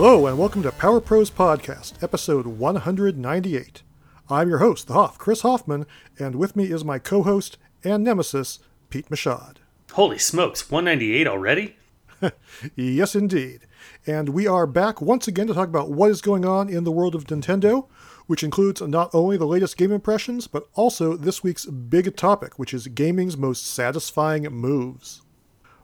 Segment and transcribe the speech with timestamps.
[0.00, 3.82] Hello, and welcome to Power Pros Podcast, episode 198.
[4.30, 5.86] I'm your host, the Hoff, Chris Hoffman,
[6.20, 9.56] and with me is my co host and nemesis, Pete Machad.
[9.94, 11.76] Holy smokes, 198 already?
[12.76, 13.66] yes, indeed.
[14.06, 16.92] And we are back once again to talk about what is going on in the
[16.92, 17.88] world of Nintendo,
[18.28, 22.72] which includes not only the latest game impressions, but also this week's big topic, which
[22.72, 25.22] is gaming's most satisfying moves.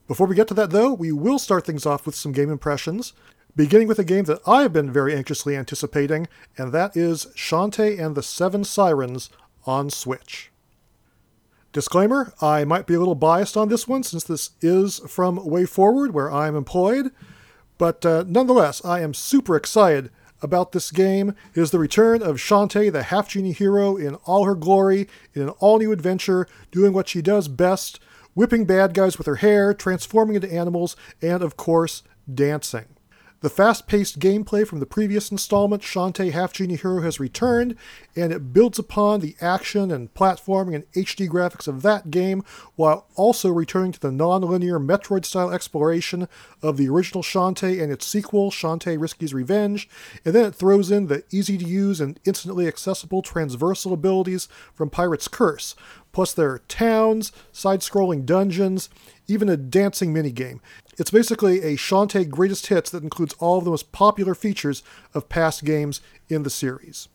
[0.07, 3.13] Before we get to that, though, we will start things off with some game impressions,
[3.57, 7.99] beginning with a game that I have been very anxiously anticipating, and that is Shantae
[7.99, 9.31] and the Seven Sirens
[9.67, 10.51] on Switch.
[11.73, 16.13] Disclaimer I might be a little biased on this one since this is from WayForward,
[16.13, 17.11] where I'm employed,
[17.79, 20.11] but uh, nonetheless, I am super excited
[20.41, 21.31] about this game.
[21.55, 25.43] It is the return of Shantae, the half genie hero, in all her glory, in
[25.43, 27.99] an all new adventure, doing what she does best
[28.35, 32.87] whipping bad guys with her hair, transforming into animals, and of course, dancing.
[33.45, 37.77] The fast paced gameplay from the previous installment, Shantae Half Genie Hero, has returned,
[38.17, 42.43] and it builds upon the action and platforming and HD graphics of that game
[42.77, 46.27] while also returning to the non linear Metroid style exploration
[46.63, 49.91] of the original Shantae and its sequel, Shantae Risky's Revenge,
[50.25, 54.89] and then it throws in the easy to use and instantly accessible transversal abilities from
[54.89, 55.75] Pirate's Curse.
[56.13, 58.89] Plus, there are towns, side scrolling dungeons,
[59.27, 60.61] even a dancing minigame.
[60.99, 65.29] It's basically a Shantae greatest hits that includes all of the most popular features of
[65.29, 67.09] past games in the series.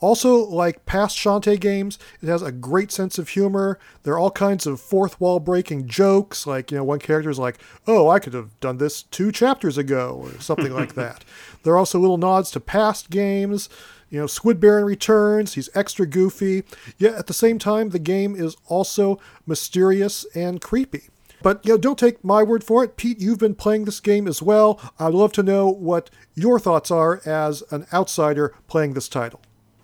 [0.00, 3.78] Also, like past Shantae games, it has a great sense of humor.
[4.02, 7.38] There are all kinds of fourth wall breaking jokes, like, you know, one character is
[7.38, 11.24] like, oh, I could have done this two chapters ago, or something like that.
[11.62, 13.68] There are also little nods to past games.
[14.08, 16.64] You know, Squid Baron returns, he's extra goofy,
[16.98, 21.10] yet at the same time, the game is also mysterious and creepy.
[21.42, 22.96] But you know, don't take my word for it.
[22.96, 24.80] Pete, you've been playing this game as well.
[24.98, 29.40] I'd love to know what your thoughts are as an outsider playing this title.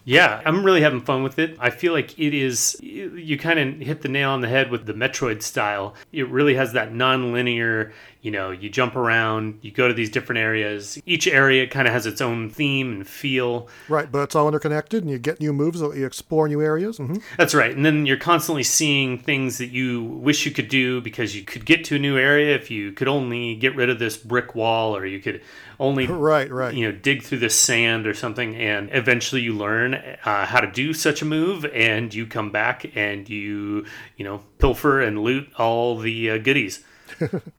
[0.06, 1.56] Yeah, I'm really having fun with it.
[1.58, 4.86] I feel like it is, you kind of hit the nail on the head with
[4.86, 5.94] the Metroid style.
[6.12, 10.08] It really has that non linear, you know, you jump around, you go to these
[10.08, 11.02] different areas.
[11.06, 13.68] Each area kind of has its own theme and feel.
[13.88, 16.98] Right, but it's all interconnected and you get new moves, you explore new areas.
[16.98, 17.16] Mm-hmm.
[17.36, 17.74] That's right.
[17.74, 21.66] And then you're constantly seeing things that you wish you could do because you could
[21.66, 24.96] get to a new area if you could only get rid of this brick wall
[24.96, 25.42] or you could
[25.78, 26.74] only right, right.
[26.74, 30.70] you know, dig through the sand or something and eventually you learn uh, how to
[30.70, 33.84] do such a move and you come back and you,
[34.16, 36.84] you know, pilfer and loot all the uh, goodies.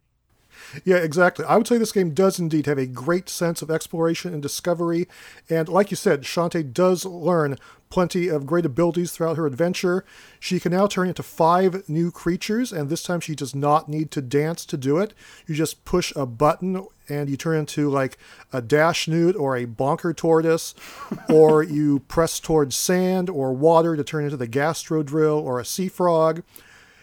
[0.83, 1.45] Yeah, exactly.
[1.45, 5.07] I would say this game does indeed have a great sense of exploration and discovery.
[5.49, 7.57] And like you said, Shantae does learn
[7.89, 10.03] plenty of great abilities throughout her adventure.
[10.39, 14.11] She can now turn into five new creatures, and this time she does not need
[14.11, 15.13] to dance to do it.
[15.45, 18.17] You just push a button and you turn into like
[18.51, 20.75] a dash newt or a bonker tortoise,
[21.29, 25.65] or you press towards sand or water to turn into the gastro drill or a
[25.65, 26.43] sea frog.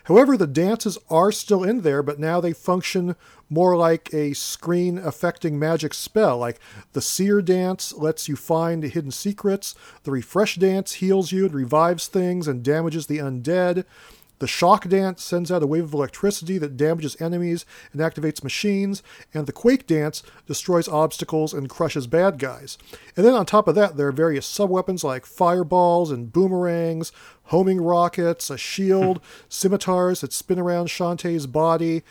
[0.05, 3.17] However, the dances are still in there, but now they function
[3.49, 6.39] more like a screen affecting magic spell.
[6.39, 6.61] Like
[6.93, 12.07] the Seer Dance lets you find hidden secrets, the Refresh Dance heals you and revives
[12.07, 13.85] things and damages the undead.
[14.41, 19.03] The Shock Dance sends out a wave of electricity that damages enemies and activates machines,
[19.33, 22.77] and the Quake Dance destroys obstacles and crushes bad guys.
[23.17, 27.13] And then on top of that, there are various sub-weapons like fireballs and boomerangs,
[27.45, 32.03] homing rockets, a shield, scimitars that spin around Shantae's body,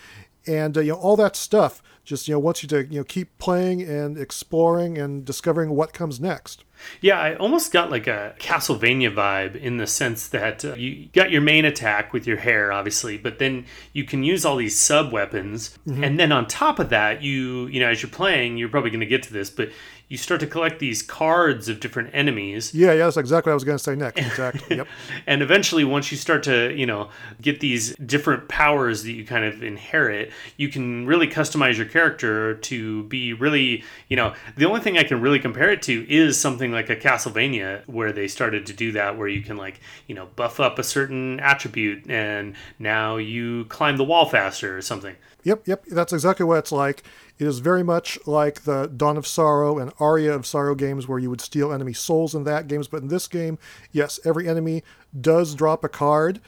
[0.48, 3.04] and uh, you know all that stuff just you know wants you to you know
[3.04, 6.64] keep playing and exploring and discovering what comes next.
[7.02, 11.32] Yeah, I almost got like a Castlevania vibe in the sense that uh, you got
[11.32, 15.12] your main attack with your hair, obviously, but then you can use all these sub
[15.12, 16.04] weapons, mm-hmm.
[16.04, 19.00] and then on top of that, you you know as you're playing, you're probably going
[19.00, 19.70] to get to this, but
[20.14, 22.72] you start to collect these cards of different enemies.
[22.72, 24.22] Yeah, yeah, that's exactly what I was going to say next.
[24.22, 24.78] Exactly.
[24.78, 24.88] Yep.
[25.26, 27.10] and eventually, once you start to, you know,
[27.42, 32.54] get these different powers that you kind of inherit, you can really customize your character
[32.54, 36.40] to be really, you know, the only thing I can really compare it to is
[36.40, 40.14] something like a Castlevania where they started to do that, where you can like, you
[40.14, 45.16] know, buff up a certain attribute and now you climb the wall faster or something.
[45.44, 47.04] Yep, yep, that's exactly what it's like.
[47.40, 51.20] It is very much like the Dawn of Sorrow and Aria of Sorrow games where
[51.20, 53.58] you would steal enemy souls in that games, but in this game,
[53.92, 54.84] yes, every enemy
[55.20, 56.40] does drop a card,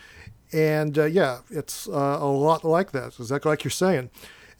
[0.53, 4.09] and uh, yeah, it's uh, a lot like that, exactly like you're saying.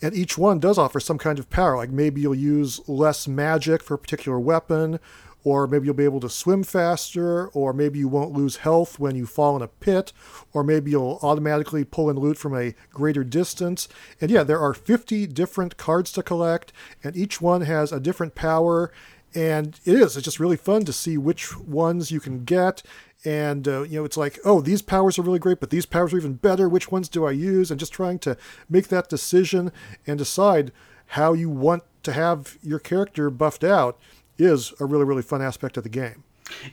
[0.01, 3.81] And each one does offer some kind of power, like maybe you'll use less magic
[3.81, 4.99] for a particular weapon,
[5.45, 9.15] or maybe you'll be able to swim faster, or maybe you won't lose health when
[9.15, 10.11] you fall in a pit,
[10.51, 13.87] or maybe you'll automatically pull in loot from a greater distance.
[14.19, 18.33] And yeah, there are 50 different cards to collect, and each one has a different
[18.33, 18.91] power.
[19.35, 22.81] And it is, it's just really fun to see which ones you can get
[23.25, 26.13] and uh, you know it's like oh these powers are really great but these powers
[26.13, 28.37] are even better which ones do i use and just trying to
[28.69, 29.71] make that decision
[30.05, 30.71] and decide
[31.07, 33.99] how you want to have your character buffed out
[34.37, 36.23] is a really really fun aspect of the game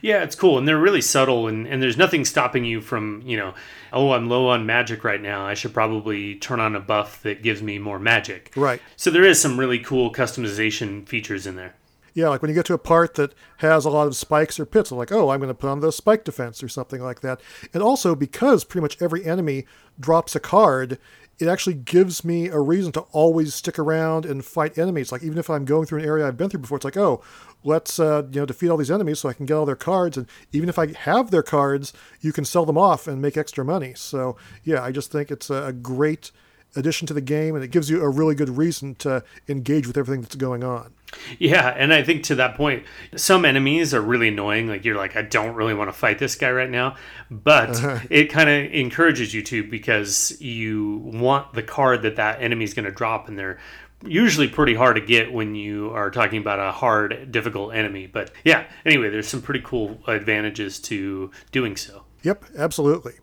[0.01, 3.37] yeah, it's cool, and they're really subtle, and, and there's nothing stopping you from, you
[3.37, 3.53] know,
[3.91, 5.45] oh, I'm low on magic right now.
[5.45, 8.51] I should probably turn on a buff that gives me more magic.
[8.55, 8.81] Right.
[8.95, 11.75] So there is some really cool customization features in there.
[12.13, 14.67] Yeah, like when you get to a part that has a lot of spikes or
[14.67, 17.21] pits, I'm like, oh, I'm going to put on the spike defense or something like
[17.21, 17.41] that.
[17.73, 19.65] And also, because pretty much every enemy
[19.99, 20.99] drops a card,
[21.39, 25.11] it actually gives me a reason to always stick around and fight enemies.
[25.11, 27.23] Like even if I'm going through an area I've been through before, it's like, oh,
[27.63, 30.17] let's uh, you know defeat all these enemies so I can get all their cards.
[30.17, 33.65] And even if I have their cards, you can sell them off and make extra
[33.65, 33.93] money.
[33.95, 36.31] So yeah, I just think it's a great
[36.75, 39.97] addition to the game, and it gives you a really good reason to engage with
[39.97, 40.93] everything that's going on.
[41.37, 42.83] Yeah, and I think to that point,
[43.15, 44.67] some enemies are really annoying.
[44.67, 46.95] Like you're like, I don't really want to fight this guy right now,
[47.29, 47.99] but uh-huh.
[48.09, 52.73] it kind of encourages you to because you want the card that that enemy is
[52.73, 53.59] going to drop, and they're
[54.05, 58.07] usually pretty hard to get when you are talking about a hard, difficult enemy.
[58.07, 62.03] But yeah, anyway, there's some pretty cool advantages to doing so.
[62.23, 63.13] Yep, absolutely.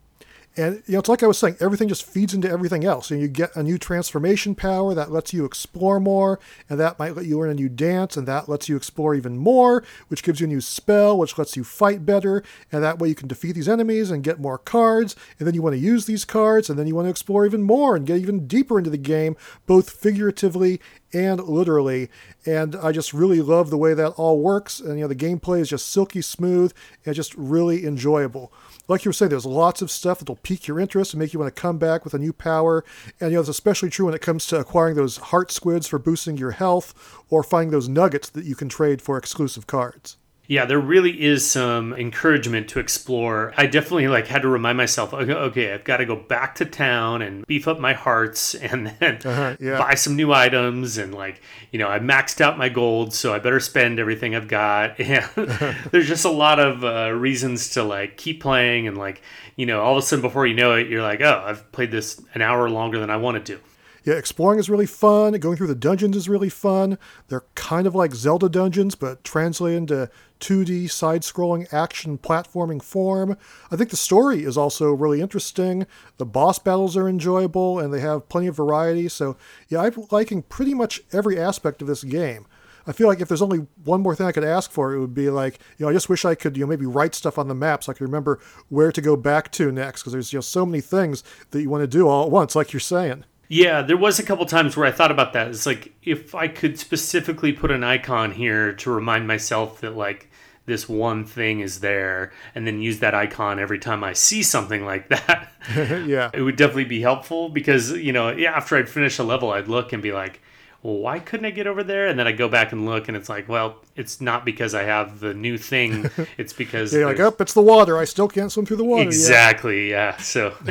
[0.56, 3.10] And you know, it's like I was saying, everything just feeds into everything else.
[3.10, 7.14] And you get a new transformation power that lets you explore more, and that might
[7.14, 10.40] let you learn a new dance, and that lets you explore even more, which gives
[10.40, 12.42] you a new spell, which lets you fight better,
[12.72, 15.62] and that way you can defeat these enemies and get more cards, and then you
[15.62, 18.18] want to use these cards, and then you want to explore even more and get
[18.18, 19.36] even deeper into the game,
[19.66, 20.80] both figuratively
[21.12, 22.08] and literally.
[22.44, 24.80] And I just really love the way that all works.
[24.80, 26.72] And you know, the gameplay is just silky smooth
[27.04, 28.52] and just really enjoyable
[28.90, 31.38] like you were saying, there's lots of stuff that'll pique your interest and make you
[31.38, 32.84] want to come back with a new power.
[33.20, 35.98] And you know, it's especially true when it comes to acquiring those heart squids for
[35.98, 40.16] boosting your health or finding those nuggets that you can trade for exclusive cards
[40.50, 43.54] yeah, there really is some encouragement to explore.
[43.56, 46.64] I definitely like had to remind myself, okay, okay I've got to go back to
[46.64, 49.78] town and beef up my hearts and then uh-huh, yeah.
[49.78, 53.38] buy some new items and like, you know, I maxed out my gold, so I
[53.38, 54.98] better spend everything I've got.
[55.10, 55.24] And
[55.92, 59.22] there's just a lot of uh, reasons to like keep playing and like,
[59.54, 61.92] you know, all of a sudden before you know it, you're like, oh, I've played
[61.92, 63.60] this an hour longer than I wanted to
[64.04, 65.34] yeah, exploring is really fun.
[65.34, 66.98] Going through the dungeons is really fun.
[67.28, 70.10] They're kind of like Zelda dungeons, but translated into
[70.40, 73.36] 2D side scrolling action platforming form.
[73.70, 75.86] I think the story is also really interesting.
[76.16, 79.08] The boss battles are enjoyable and they have plenty of variety.
[79.08, 79.36] So,
[79.68, 82.46] yeah, I'm liking pretty much every aspect of this game.
[82.86, 85.14] I feel like if there's only one more thing I could ask for, it would
[85.14, 87.48] be like, you know, I just wish I could, you know, maybe write stuff on
[87.48, 90.38] the map so I could remember where to go back to next because there's, you
[90.38, 93.24] know, so many things that you want to do all at once, like you're saying.
[93.52, 95.48] Yeah, there was a couple times where I thought about that.
[95.48, 100.29] It's like if I could specifically put an icon here to remind myself that like
[100.66, 104.84] this one thing is there and then use that icon every time I see something
[104.84, 105.52] like that.
[105.74, 106.30] yeah.
[106.32, 109.68] It would definitely be helpful because, you know, yeah, after I'd finish a level, I'd
[109.68, 110.40] look and be like,
[110.82, 112.06] well, why couldn't I get over there?
[112.06, 114.84] And then I go back and look, and it's like, well, it's not because I
[114.84, 116.08] have the new thing.
[116.38, 117.98] It's because you're like, oh, it's the water.
[117.98, 119.02] I still can't swim through the water.
[119.02, 119.90] Exactly.
[119.90, 119.90] Yet.
[119.90, 120.16] Yeah.
[120.18, 120.54] So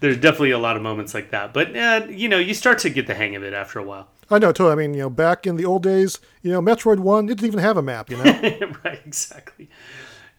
[0.00, 2.90] there's definitely a lot of moments like that, but uh, you know, you start to
[2.90, 4.08] get the hang of it after a while.
[4.30, 4.68] I know, too.
[4.68, 7.60] I mean, you know, back in the old days, you know, Metroid One didn't even
[7.60, 8.10] have a map.
[8.10, 8.24] You know,
[8.84, 9.00] right?
[9.04, 9.70] Exactly.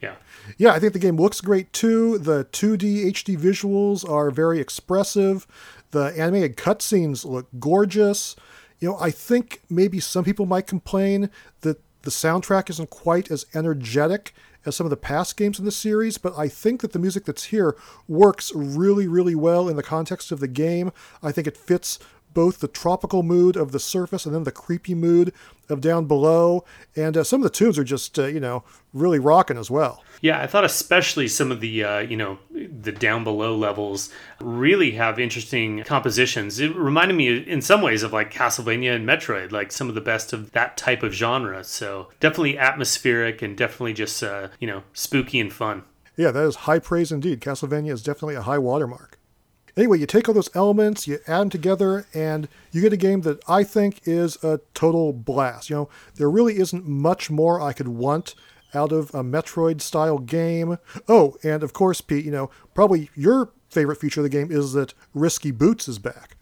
[0.02, 0.16] Yeah.
[0.58, 2.18] Yeah, I think the game looks great too.
[2.18, 5.46] The 2D HD visuals are very expressive.
[5.92, 8.36] The animated cutscenes look gorgeous.
[8.80, 11.30] You know, I think maybe some people might complain
[11.62, 14.34] that the soundtrack isn't quite as energetic
[14.66, 17.26] as some of the past games in the series, but I think that the music
[17.26, 17.76] that's here
[18.08, 20.92] works really, really well in the context of the game.
[21.24, 22.00] I think it fits
[22.34, 25.34] both the tropical mood of the surface and then the creepy mood
[25.70, 26.66] of down below.
[26.96, 30.04] And uh, some of the tunes are just, uh, you know, really rocking as well.
[30.22, 34.10] Yeah, I thought especially some of the, uh, you know, the down below levels
[34.42, 36.60] really have interesting compositions.
[36.60, 40.02] It reminded me in some ways of like Castlevania and Metroid, like some of the
[40.02, 41.64] best of that type of genre.
[41.64, 45.84] So definitely atmospheric and definitely just, uh, you know, spooky and fun.
[46.18, 47.40] Yeah, that is high praise indeed.
[47.40, 49.19] Castlevania is definitely a high watermark.
[49.80, 53.22] Anyway, you take all those elements, you add them together, and you get a game
[53.22, 55.70] that I think is a total blast.
[55.70, 58.36] You know, there really isn't much more I could want
[58.74, 60.80] out of a Metroid style game.
[61.08, 64.74] Oh, and of course, Pete, you know, probably your favorite feature of the game is
[64.74, 66.36] that Risky Boots is back.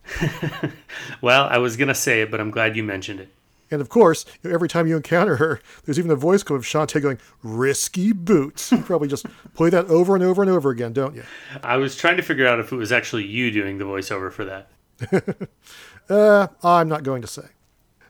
[1.21, 3.31] well, I was going to say it, but I'm glad you mentioned it.
[3.69, 7.01] And of course, every time you encounter her, there's even a voice clip of Shantae
[7.01, 8.71] going, risky boots.
[8.71, 11.23] You probably just play that over and over and over again, don't you?
[11.63, 14.45] I was trying to figure out if it was actually you doing the voiceover for
[14.45, 15.49] that.
[16.09, 17.43] uh, I'm not going to say.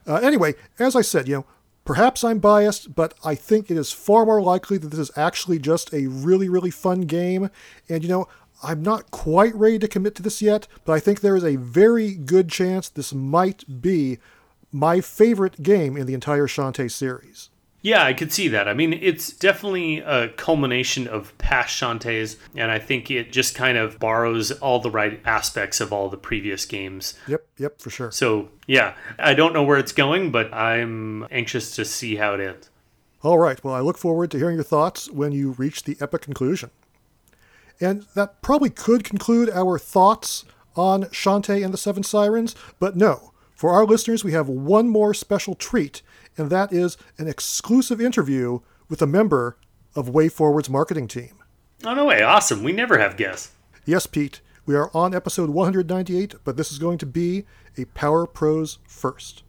[0.06, 1.46] Uh, anyway, as I said, you know,
[1.84, 5.58] perhaps I'm biased, but I think it is far more likely that this is actually
[5.58, 7.50] just a really, really fun game.
[7.88, 8.28] And, you know,
[8.62, 11.56] I'm not quite ready to commit to this yet, but I think there is a
[11.56, 14.18] very good chance this might be
[14.72, 17.50] my favorite game in the entire Shantae series.
[17.80, 18.66] Yeah, I could see that.
[18.66, 23.78] I mean, it's definitely a culmination of past Shantaes, and I think it just kind
[23.78, 27.14] of borrows all the right aspects of all the previous games.
[27.28, 28.10] Yep, yep, for sure.
[28.10, 32.40] So, yeah, I don't know where it's going, but I'm anxious to see how it
[32.40, 32.68] ends.
[33.22, 36.22] All right, well, I look forward to hearing your thoughts when you reach the epic
[36.22, 36.70] conclusion.
[37.80, 40.44] And that probably could conclude our thoughts
[40.74, 43.32] on Shantae and the Seven Sirens, but no.
[43.58, 46.00] For our listeners, we have one more special treat,
[46.36, 49.56] and that is an exclusive interview with a member
[49.96, 51.42] of WayForward's marketing team.
[51.84, 52.22] Oh, no way.
[52.22, 52.62] Awesome.
[52.62, 53.50] We never have guests.
[53.84, 54.42] Yes, Pete.
[54.64, 57.46] We are on episode 198, but this is going to be
[57.76, 59.42] a Power Pros first.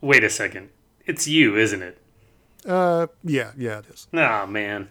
[0.00, 0.70] Wait a second.
[1.06, 1.98] It's you, isn't it?
[2.66, 4.08] Uh, yeah, yeah, it is.
[4.12, 4.88] Ah, oh, man.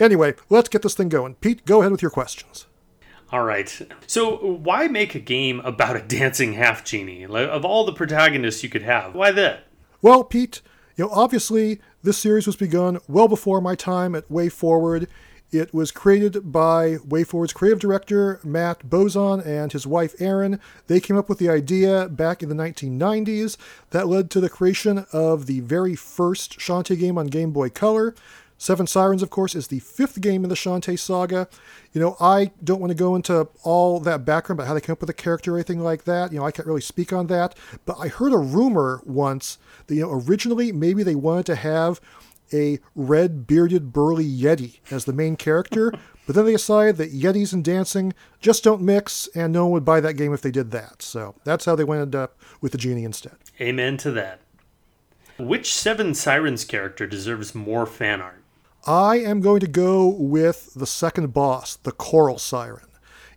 [0.00, 1.34] Anyway, let's get this thing going.
[1.34, 2.64] Pete, go ahead with your questions.
[3.30, 3.80] All right.
[4.06, 7.26] So, why make a game about a dancing half genie?
[7.26, 9.64] Like, Of all the protagonists you could have, why that?
[10.00, 10.62] Well, Pete,
[10.96, 15.08] you know, obviously this series was begun well before my time at WayForward.
[15.50, 20.60] It was created by WayForward's creative director, Matt Bozon, and his wife, Erin.
[20.88, 23.56] They came up with the idea back in the 1990s.
[23.90, 28.14] That led to the creation of the very first Shantae game on Game Boy Color.
[28.58, 31.48] Seven Sirens, of course, is the fifth game in the Shantae saga.
[31.92, 34.92] You know, I don't want to go into all that background about how they came
[34.92, 36.32] up with a character or anything like that.
[36.32, 37.54] You know, I can't really speak on that.
[37.86, 42.00] But I heard a rumor once that, you know, originally maybe they wanted to have
[42.52, 45.92] a red bearded burly Yeti as the main character,
[46.26, 49.84] but then they decided that Yetis and dancing just don't mix, and no one would
[49.84, 51.02] buy that game if they did that.
[51.02, 53.36] So that's how they ended up with the genie instead.
[53.60, 54.40] Amen to that.
[55.38, 58.37] Which Seven Sirens character deserves more fan art?
[58.86, 62.86] I am going to go with the second boss, the Coral Siren.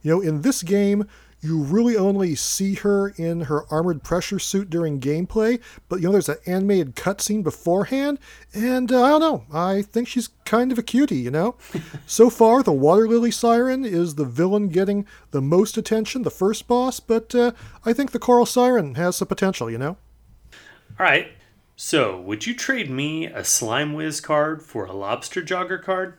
[0.02, 1.08] You know, in this game,
[1.42, 6.12] you really only see her in her armored pressure suit during gameplay, but you know,
[6.12, 8.20] there's an animated cutscene beforehand,
[8.54, 11.56] and uh, I don't know, I think she's kind of a cutie, you know?
[12.06, 16.68] so far, the Water Lily Siren is the villain getting the most attention, the first
[16.68, 17.52] boss, but uh,
[17.86, 19.98] I think the Coral Siren has some potential, you know?
[21.00, 21.32] All right.
[21.76, 26.16] So, would you trade me a Slime Whiz card for a Lobster Jogger card?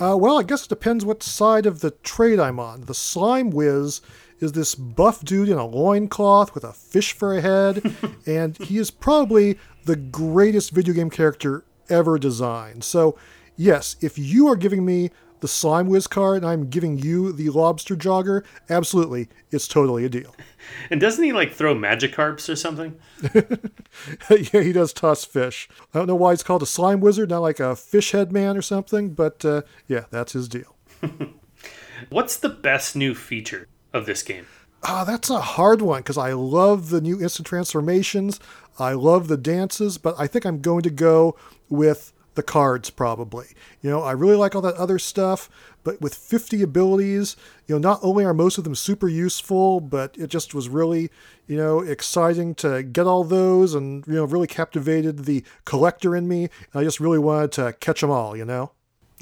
[0.00, 2.82] Uh, well, I guess it depends what side of the trade I'm on.
[2.82, 4.00] The Slime Whiz
[4.40, 7.94] is this buff dude in a loincloth with a fish for a head,
[8.26, 12.82] and he is probably the greatest video game character ever designed.
[12.82, 13.16] So,
[13.56, 15.10] yes, if you are giving me
[15.42, 20.08] the Slime Whiz card and I'm giving you the Lobster Jogger, absolutely, it's totally a
[20.08, 20.34] deal.
[20.90, 22.96] And doesn't he like throw Magikarps or something?
[24.54, 25.68] yeah, he does toss fish.
[25.92, 28.56] I don't know why he's called a slime wizard, not like a fish head man
[28.56, 30.76] or something, but uh, yeah, that's his deal.
[32.10, 34.46] What's the best new feature of this game?
[34.84, 38.38] Ah, that's a hard one because I love the new instant transformations.
[38.78, 41.36] I love the dances, but I think I'm going to go
[41.68, 43.46] with the cards probably.
[43.80, 45.50] You know, I really like all that other stuff,
[45.84, 47.36] but with 50 abilities,
[47.66, 51.10] you know, not only are most of them super useful, but it just was really,
[51.46, 56.28] you know, exciting to get all those and, you know, really captivated the collector in
[56.28, 56.48] me.
[56.72, 58.72] And I just really wanted to catch them all, you know?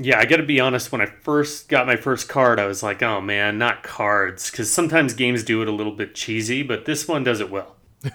[0.03, 0.93] Yeah, I got to be honest.
[0.93, 4.73] When I first got my first card, I was like, "Oh man, not cards," because
[4.73, 7.77] sometimes games do it a little bit cheesy, but this one does it well.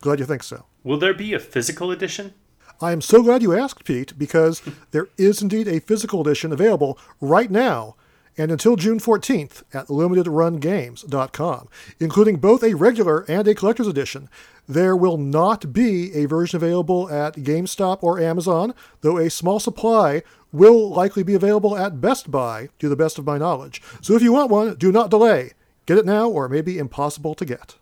[0.00, 0.66] Glad you think so.
[0.82, 2.34] Will there be a physical edition?
[2.80, 6.98] I am so glad you asked, Pete, because there is indeed a physical edition available
[7.20, 7.96] right now
[8.38, 11.68] and until June 14th at limitedrungames.com,
[11.98, 14.30] including both a regular and a collector's edition.
[14.66, 20.22] There will not be a version available at GameStop or Amazon, though a small supply
[20.52, 23.82] will likely be available at Best Buy, to the best of my knowledge.
[24.00, 25.52] So if you want one, do not delay.
[25.86, 27.74] Get it now, or it may be impossible to get.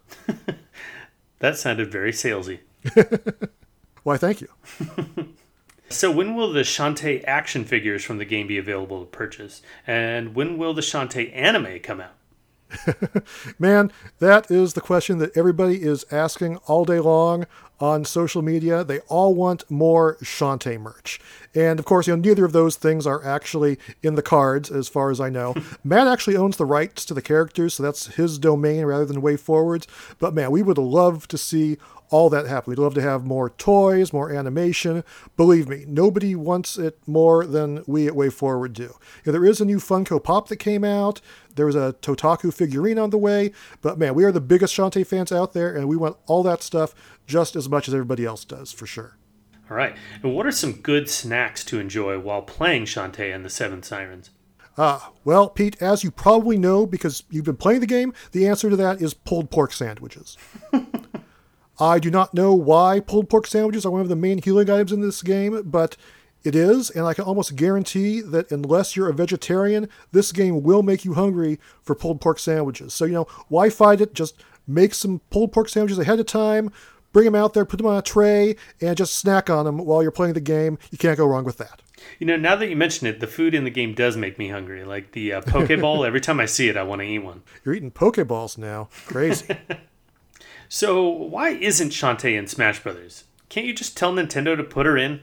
[1.38, 2.60] that sounded very salesy.
[4.08, 4.48] Why, thank you.
[5.90, 9.60] so, when will the Shantae action figures from the game be available to purchase?
[9.86, 12.14] And when will the Shantae anime come out?
[13.58, 17.44] Man, that is the question that everybody is asking all day long
[17.80, 18.82] on social media.
[18.82, 21.20] They all want more Shantae merch.
[21.54, 24.88] And of course, you know, neither of those things are actually in the cards, as
[24.88, 25.54] far as I know.
[25.84, 29.86] Matt actually owns the rights to the characters, so that's his domain rather than WayForward's.
[30.18, 31.76] But man, we would love to see
[32.10, 32.70] all that happen.
[32.70, 35.04] We'd love to have more toys, more animation.
[35.36, 38.94] Believe me, nobody wants it more than we at WayForward do.
[39.24, 41.20] Yeah, there is a new Funko Pop that came out.
[41.54, 43.52] There was a Totaku figurine on the way.
[43.80, 46.62] But man, we are the biggest Shantae fans out there, and we want all that
[46.62, 46.94] stuff
[47.26, 49.16] just as much as everybody else does, for sure.
[49.70, 49.94] All right.
[50.22, 54.30] And what are some good snacks to enjoy while playing Shantae and the Seven Sirens?
[54.80, 58.70] Ah, well, Pete, as you probably know because you've been playing the game, the answer
[58.70, 60.38] to that is pulled pork sandwiches.
[61.80, 64.92] I do not know why pulled pork sandwiches are one of the main healing items
[64.92, 65.96] in this game, but
[66.44, 70.82] it is, and I can almost guarantee that unless you're a vegetarian, this game will
[70.82, 72.94] make you hungry for pulled pork sandwiches.
[72.94, 74.14] So, you know, why fight it?
[74.14, 76.70] Just make some pulled pork sandwiches ahead of time,
[77.12, 80.02] bring them out there, put them on a tray, and just snack on them while
[80.02, 80.78] you're playing the game.
[80.90, 81.82] You can't go wrong with that.
[82.20, 84.48] You know, now that you mention it, the food in the game does make me
[84.48, 84.84] hungry.
[84.84, 87.42] Like the uh, Pokeball, every time I see it, I want to eat one.
[87.64, 88.88] You're eating Pokeballs now.
[89.06, 89.56] Crazy.
[90.68, 93.24] So why isn't Shantae in Smash Brothers?
[93.48, 95.20] Can't you just tell Nintendo to put her in?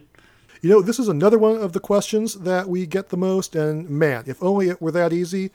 [0.62, 3.88] You know, this is another one of the questions that we get the most, and
[3.88, 5.52] man, if only it were that easy.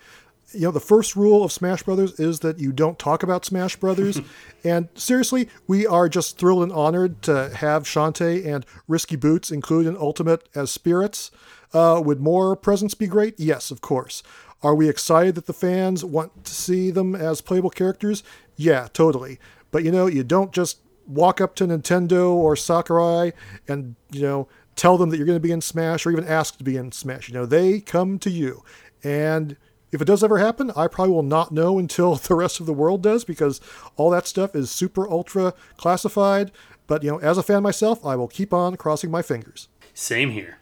[0.53, 3.77] You know, the first rule of Smash Brothers is that you don't talk about Smash
[3.77, 4.21] Brothers.
[4.65, 9.89] and seriously, we are just thrilled and honored to have Shantae and Risky Boots included
[9.89, 11.33] in Ultimate as spirits.
[11.73, 13.39] Uh, would more presence be great?
[13.39, 14.23] Yes, of course.
[14.63, 18.23] Are we excited that the fans want to see them as playable characters?
[18.57, 19.39] Yeah, totally.
[19.71, 20.79] But you know, you don't just
[21.11, 23.33] walk up to Nintendo or Sakurai
[23.69, 26.57] and, you know, tell them that you're going to be in Smash or even ask
[26.59, 27.29] to be in Smash.
[27.29, 28.65] You know, they come to you.
[29.03, 29.57] And
[29.93, 32.73] if it does ever happen, I probably will not know until the rest of the
[32.73, 33.61] world does because
[33.97, 36.53] all that stuff is super ultra classified.
[36.87, 39.69] But, you know, as a fan myself, I will keep on crossing my fingers.
[39.95, 40.59] Same here.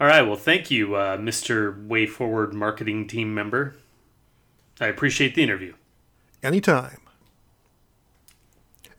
[0.00, 0.22] All right.
[0.22, 1.86] Well, thank you, uh, Mr.
[1.86, 3.74] Way Forward marketing team member.
[4.80, 5.74] I appreciate the interview.
[6.40, 7.07] Anytime.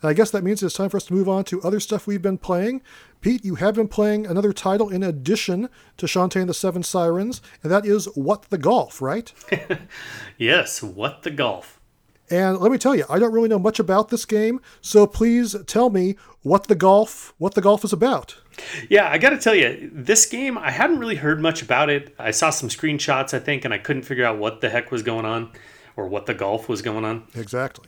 [0.02, 2.08] And I guess that means it's time for us to move on to other stuff
[2.08, 2.82] we've been playing.
[3.22, 7.42] Pete, you have been playing another title in addition to Shantae and the Seven Sirens,
[7.64, 9.34] and that is What the Golf, right?
[10.38, 11.80] yes, What the Golf.
[12.32, 15.56] And let me tell you, I don't really know much about this game, so please
[15.66, 18.38] tell me what the golf what the golf is about.
[18.88, 22.14] Yeah, I got to tell you, this game I hadn't really heard much about it.
[22.20, 25.02] I saw some screenshots, I think, and I couldn't figure out what the heck was
[25.02, 25.52] going on
[26.00, 27.24] or what the golf was going on.
[27.36, 27.88] Exactly.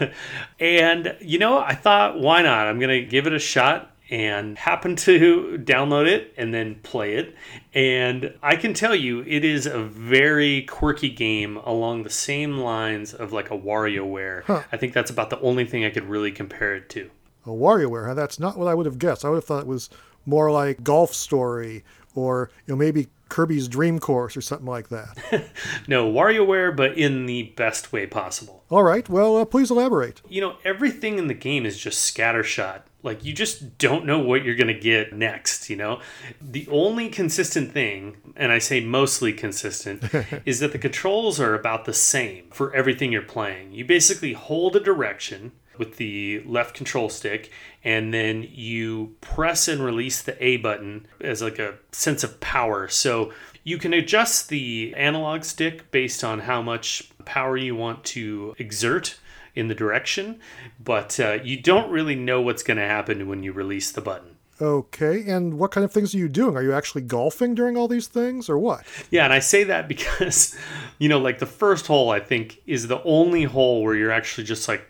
[0.60, 2.68] and, you know, I thought, why not?
[2.68, 7.14] I'm going to give it a shot and happened to download it and then play
[7.14, 7.34] it.
[7.74, 13.12] And I can tell you, it is a very quirky game along the same lines
[13.12, 14.44] of like a WarioWare.
[14.44, 14.62] Huh.
[14.70, 17.10] I think that's about the only thing I could really compare it to.
[17.44, 18.14] A WarioWare, huh?
[18.14, 19.24] That's not what I would have guessed.
[19.24, 19.90] I would have thought it was
[20.24, 25.50] more like Golf Story or you know maybe Kirby's Dream Course or something like that.
[25.88, 28.64] no, WarioWare, but in the best way possible.
[28.70, 29.08] All right.
[29.08, 30.22] Well, uh, please elaborate.
[30.28, 32.82] You know, everything in the game is just scattershot.
[33.02, 36.00] Like, you just don't know what you're going to get next, you know?
[36.40, 40.02] The only consistent thing, and I say mostly consistent,
[40.44, 43.72] is that the controls are about the same for everything you're playing.
[43.72, 47.50] You basically hold a direction with the left control stick
[47.84, 52.88] and then you press and release the A button as like a sense of power.
[52.88, 53.32] So
[53.64, 59.18] you can adjust the analog stick based on how much power you want to exert
[59.54, 60.40] in the direction,
[60.82, 64.36] but uh, you don't really know what's going to happen when you release the button.
[64.60, 66.56] Okay, and what kind of things are you doing?
[66.56, 68.84] Are you actually golfing during all these things or what?
[69.10, 70.56] Yeah, and I say that because,
[70.98, 74.44] you know, like the first hole, I think, is the only hole where you're actually
[74.44, 74.86] just like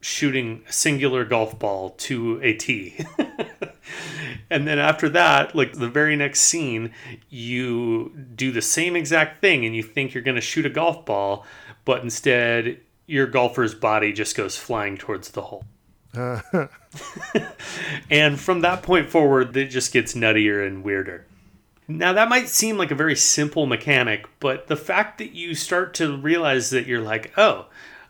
[0.00, 3.04] shooting a singular golf ball to a tee.
[4.50, 6.92] and then after that, like the very next scene,
[7.28, 11.04] you do the same exact thing and you think you're going to shoot a golf
[11.04, 11.44] ball,
[11.84, 15.64] but instead your golfer's body just goes flying towards the hole.
[18.10, 21.26] and from that point forward, it just gets nuttier and weirder.
[21.88, 25.94] Now, that might seem like a very simple mechanic, but the fact that you start
[25.94, 27.66] to realize that you're like, oh,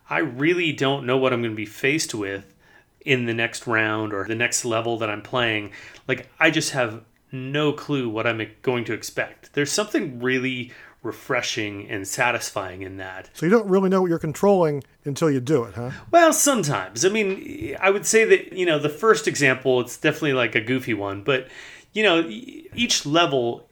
[0.08, 2.54] I really don't know what I'm going to be faced with
[3.00, 5.72] in the next round or the next level that I'm playing.
[6.08, 9.52] Like, I just have no clue what I'm going to expect.
[9.54, 13.30] There's something really refreshing and satisfying in that.
[13.34, 15.92] So you don't really know what you're controlling until you do it, huh?
[16.10, 17.04] Well, sometimes.
[17.04, 20.60] I mean, I would say that, you know, the first example, it's definitely like a
[20.60, 21.48] goofy one, but,
[21.92, 23.68] you know, each level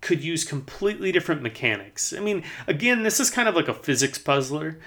[0.00, 2.12] could use completely different mechanics.
[2.12, 4.78] I mean, again, this is kind of like a physics puzzler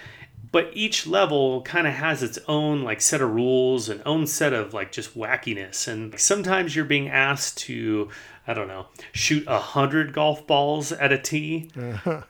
[0.52, 4.54] but each level kind of has its own like set of rules and own set
[4.54, 8.10] of like just wackiness and sometimes you're being asked to
[8.48, 12.22] i don't know shoot a hundred golf balls at a tee uh-huh.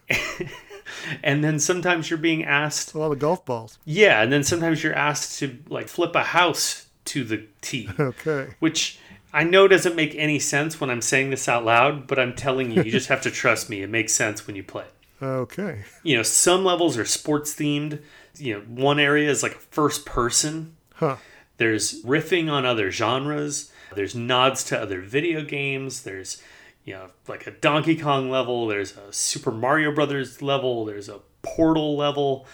[1.24, 4.84] and then sometimes you're being asked a lot of golf balls yeah and then sometimes
[4.84, 8.56] you're asked to like flip a house to the tee Okay.
[8.60, 9.00] Which
[9.34, 12.72] I know doesn't make any sense when I'm saying this out loud, but I'm telling
[12.72, 13.82] you, you just have to trust me.
[13.82, 14.86] It makes sense when you play.
[15.22, 15.84] Okay.
[16.04, 18.02] You know, some levels are sports themed.
[18.38, 20.76] You know, one area is like first person.
[20.96, 21.18] Huh.
[21.58, 23.72] There's riffing on other genres.
[23.96, 26.04] There's nods to other video games.
[26.04, 26.42] There's,
[26.86, 28.68] you know, like a Donkey Kong level.
[28.68, 30.86] There's a Super Mario Brothers level.
[30.86, 32.48] There's a Portal level.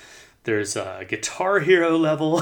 [0.43, 2.41] There's a Guitar Hero level.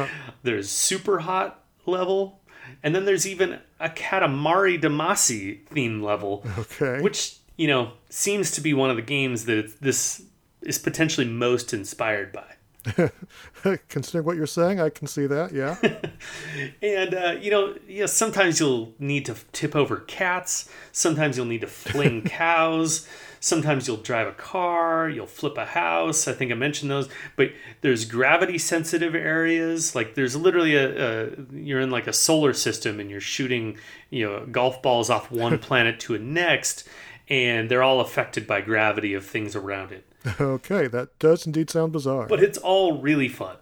[0.42, 2.40] There's Super Hot level.
[2.82, 7.00] And then there's even a Katamari Damacy theme level, Okay.
[7.00, 10.22] which, you know, seems to be one of the games that this
[10.62, 13.10] is potentially most inspired by.
[13.90, 15.52] Considering what you're saying, I can see that.
[15.52, 15.76] Yeah.
[16.82, 20.70] And uh, you know, yeah, sometimes you'll need to tip over cats.
[20.92, 23.06] Sometimes you'll need to fling cows.
[23.40, 25.08] Sometimes you'll drive a car.
[25.08, 26.28] You'll flip a house.
[26.28, 27.08] I think I mentioned those.
[27.36, 29.94] But there's gravity sensitive areas.
[29.94, 33.78] Like there's literally a, a you're in like a solar system and you're shooting
[34.10, 36.88] you know golf balls off one planet to a next,
[37.30, 40.04] and they're all affected by gravity of things around it
[40.40, 40.86] okay.
[40.86, 42.26] That does indeed sound bizarre.
[42.26, 43.56] but it's all really fun.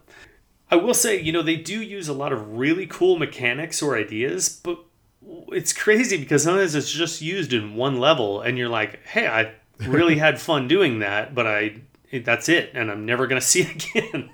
[0.70, 3.96] I will say, you know, they do use a lot of really cool mechanics or
[3.96, 4.78] ideas, but
[5.48, 9.52] it's crazy because sometimes it's just used in one level, and you're like, "Hey, I
[9.86, 11.80] really had fun doing that, but I
[12.12, 14.30] that's it, and I'm never gonna see it again."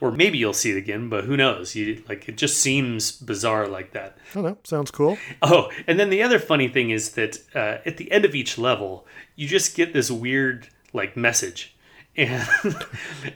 [0.00, 1.74] or maybe you'll see it again, but who knows?
[1.74, 4.18] You like it just seems bizarre like that.
[4.30, 4.58] I don't know.
[4.64, 5.18] Sounds cool.
[5.42, 8.58] Oh, and then the other funny thing is that uh, at the end of each
[8.58, 11.76] level, you just get this weird like message,
[12.16, 12.46] and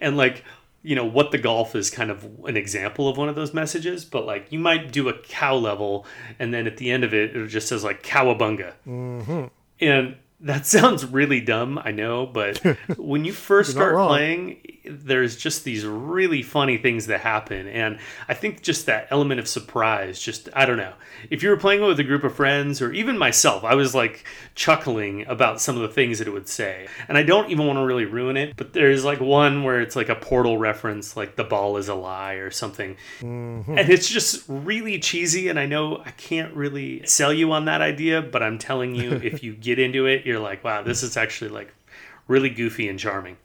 [0.00, 0.44] and like
[0.82, 4.04] you know what the golf is kind of an example of one of those messages.
[4.04, 6.06] But like you might do a cow level,
[6.38, 8.74] and then at the end of it, it just says like cowabunga,
[9.80, 12.58] and that sounds really dumb, I know, but
[12.98, 17.66] when you first start playing, there's just these really funny things that happen.
[17.66, 20.92] And I think just that element of surprise, just, I don't know.
[21.30, 24.24] If you were playing with a group of friends or even myself, I was like
[24.54, 26.86] chuckling about some of the things that it would say.
[27.08, 29.96] And I don't even want to really ruin it, but there's like one where it's
[29.96, 32.96] like a portal reference, like the ball is a lie or something.
[33.78, 35.48] And it's just really cheesy.
[35.48, 39.12] And I know I can't really sell you on that idea, but I'm telling you,
[39.12, 41.72] if you get into it, you're like, wow, this is actually like
[42.28, 43.36] really goofy and charming.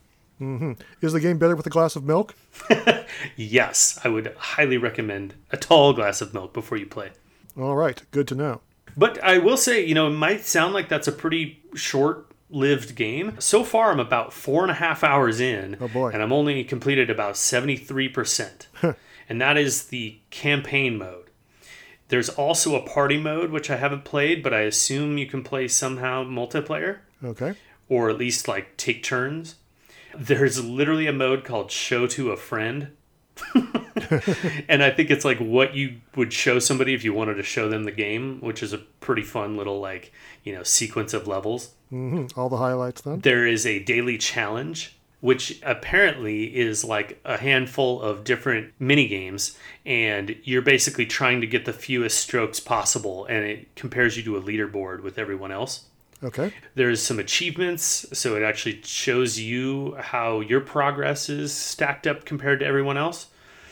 [0.41, 0.74] Mm-hmm.
[1.02, 2.36] Is the game better with a glass of milk?
[3.36, 7.12] Yes, I would highly recommend a tall glass of milk before you play.
[7.60, 8.02] All right.
[8.12, 8.62] Good to know.
[8.98, 12.96] But I will say, you know, it might sound like that's a pretty short lived
[12.96, 13.36] game.
[13.39, 15.78] So far, I'm about four and a half hours in.
[15.80, 16.10] Oh, boy.
[16.12, 18.96] And I'm only completed about 73%.
[19.30, 21.20] and that is the campaign mode.
[22.12, 25.67] There's also a party mode, which I haven't played, but I assume you can play
[25.67, 27.54] somehow multiplayer Okay.
[27.89, 29.56] or at least like take turns.
[30.15, 32.91] There's literally a mode called show to a friend.
[34.67, 37.69] and I think it's like what you would show somebody if you wanted to show
[37.69, 40.12] them the game, which is a pretty fun little like,
[40.43, 41.74] you know, sequence of levels.
[41.89, 43.19] hmm All the highlights then.
[43.21, 49.57] There is a daily challenge which apparently is like a handful of different mini games
[49.86, 54.36] and you're basically trying to get the fewest strokes possible and it compares you to
[54.36, 55.86] a leaderboard with everyone else.
[56.23, 56.53] Okay.
[56.75, 62.60] There's some achievements, so it actually shows you how your progress is stacked up compared
[62.60, 63.27] to everyone else.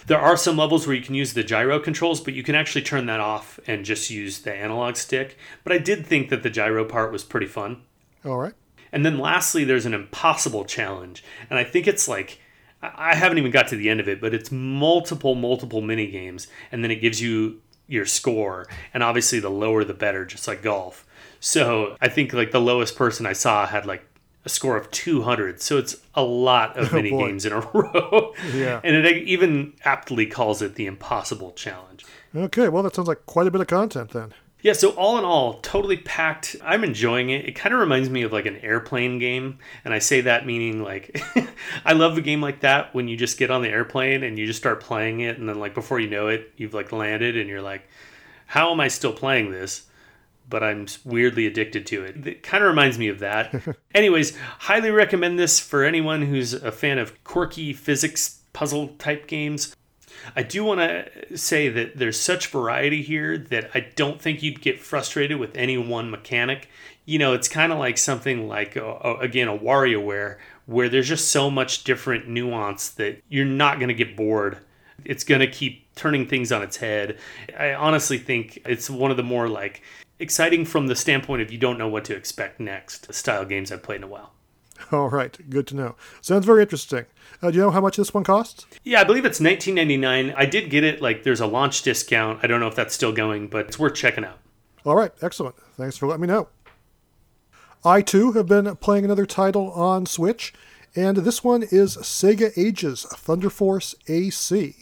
[0.07, 2.81] There are some levels where you can use the gyro controls, but you can actually
[2.81, 5.37] turn that off and just use the analog stick.
[5.63, 7.83] But I did think that the gyro part was pretty fun.
[8.25, 8.53] All right.
[8.91, 11.23] And then lastly, there's an impossible challenge.
[11.49, 12.39] And I think it's like,
[12.81, 16.47] I haven't even got to the end of it, but it's multiple, multiple mini games.
[16.71, 18.67] And then it gives you your score.
[18.93, 21.05] And obviously, the lower the better, just like golf.
[21.39, 24.05] So I think like the lowest person I saw had like
[24.45, 25.61] a score of 200.
[25.61, 27.27] So it's a lot of oh, mini boy.
[27.27, 28.33] games in a row.
[28.53, 28.81] Yeah.
[28.83, 32.05] And it even aptly calls it the impossible challenge.
[32.35, 32.69] Okay.
[32.69, 34.33] Well, that sounds like quite a bit of content then.
[34.61, 36.57] Yeah, so all in all, totally packed.
[36.61, 37.45] I'm enjoying it.
[37.45, 39.59] It kind of reminds me of like an airplane game.
[39.85, 41.21] And I say that meaning like,
[41.85, 44.45] I love a game like that when you just get on the airplane and you
[44.45, 45.37] just start playing it.
[45.37, 47.87] And then, like, before you know it, you've like landed and you're like,
[48.47, 49.83] how am I still playing this?
[50.49, 52.27] But I'm weirdly addicted to it.
[52.27, 53.55] It kind of reminds me of that.
[53.95, 59.75] Anyways, highly recommend this for anyone who's a fan of quirky physics puzzle type games.
[60.35, 64.61] I do want to say that there's such variety here that I don't think you'd
[64.61, 66.69] get frustrated with any one mechanic.
[67.05, 71.07] You know, it's kind of like something like, uh, uh, again, a WarioWare, where there's
[71.07, 74.59] just so much different nuance that you're not going to get bored.
[75.05, 77.17] It's going to keep turning things on its head.
[77.57, 79.81] I honestly think it's one of the more like
[80.19, 83.83] exciting from the standpoint of you don't know what to expect next style games I've
[83.83, 84.33] played in a while.
[84.91, 85.95] All right, good to know.
[86.21, 87.05] Sounds very interesting.
[87.41, 88.65] Uh, do you know how much this one costs?
[88.83, 90.33] Yeah, I believe it's 19.99.
[90.35, 92.39] I did get it like there's a launch discount.
[92.43, 94.39] I don't know if that's still going, but it's worth checking out.
[94.85, 95.55] All right, excellent.
[95.77, 96.47] Thanks for letting me know.
[97.83, 100.53] I too have been playing another title on Switch,
[100.95, 104.75] and this one is Sega Ages Thunder Force AC.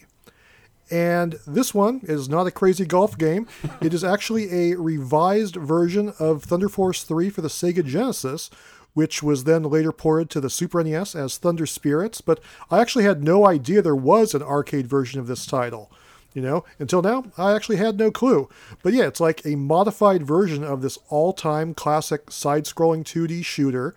[0.89, 3.47] And this one is not a crazy golf game.
[3.81, 8.49] it is actually a revised version of Thunder Force 3 for the Sega Genesis,
[8.97, 12.19] which was then later ported to the Super NES as Thunder Spirits.
[12.19, 12.39] But
[12.71, 15.91] I actually had no idea there was an arcade version of this title.
[16.33, 18.49] You know, until now, I actually had no clue.
[18.81, 23.45] But yeah, it's like a modified version of this all time classic side scrolling 2D
[23.45, 23.93] shooter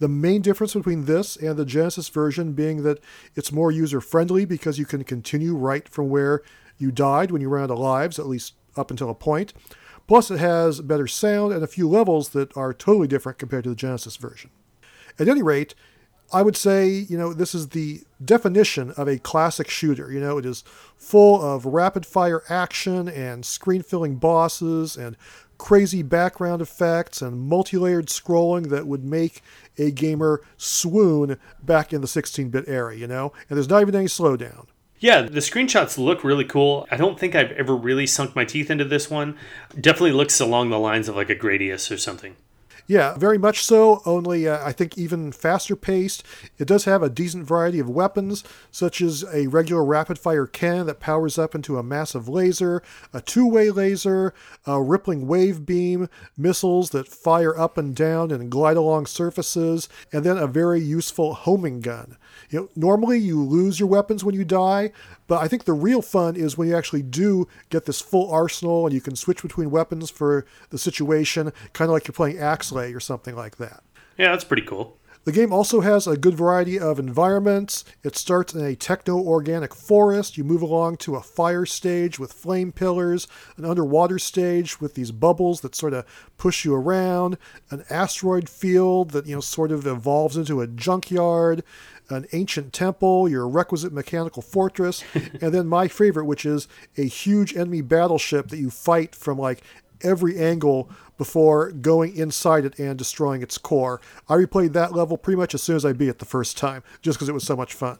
[0.00, 2.98] the main difference between this and the Genesis version being that
[3.36, 6.42] it's more user friendly because you can continue right from where
[6.76, 9.52] you died when you ran out of lives, at least up until a point.
[10.06, 13.70] Plus, it has better sound and a few levels that are totally different compared to
[13.70, 14.50] the Genesis version.
[15.18, 15.74] At any rate,
[16.32, 20.10] I would say, you know, this is the definition of a classic shooter.
[20.10, 20.64] You know, it is
[20.96, 25.16] full of rapid fire action and screen filling bosses and
[25.58, 29.42] crazy background effects and multi layered scrolling that would make
[29.78, 33.32] a gamer swoon back in the 16 bit era, you know?
[33.48, 34.66] And there's not even any slowdown.
[35.00, 36.86] Yeah, the screenshots look really cool.
[36.90, 39.36] I don't think I've ever really sunk my teeth into this one.
[39.78, 42.36] Definitely looks along the lines of like a Gradius or something.
[42.86, 44.02] Yeah, very much so.
[44.04, 46.22] Only uh, I think even faster paced.
[46.58, 50.86] It does have a decent variety of weapons, such as a regular rapid fire cannon
[50.86, 52.82] that powers up into a massive laser,
[53.14, 54.34] a two way laser,
[54.66, 60.22] a rippling wave beam, missiles that fire up and down and glide along surfaces, and
[60.22, 62.18] then a very useful homing gun.
[62.54, 64.92] You know, normally you lose your weapons when you die,
[65.26, 68.86] but I think the real fun is when you actually do get this full arsenal
[68.86, 72.94] and you can switch between weapons for the situation, kind of like you're playing Axlay
[72.94, 73.82] or something like that.
[74.16, 74.96] Yeah, that's pretty cool.
[75.24, 77.82] The game also has a good variety of environments.
[78.02, 80.36] It starts in a techno organic forest.
[80.36, 85.12] You move along to a fire stage with flame pillars, an underwater stage with these
[85.12, 86.04] bubbles that sort of
[86.36, 87.38] push you around,
[87.70, 91.64] an asteroid field that, you know, sort of evolves into a junkyard,
[92.10, 97.56] an ancient temple, your requisite mechanical fortress, and then my favorite, which is a huge
[97.56, 99.62] enemy battleship that you fight from like
[100.02, 104.00] every angle before going inside it and destroying its core.
[104.28, 106.82] I replayed that level pretty much as soon as I beat it the first time,
[107.02, 107.98] just because it was so much fun.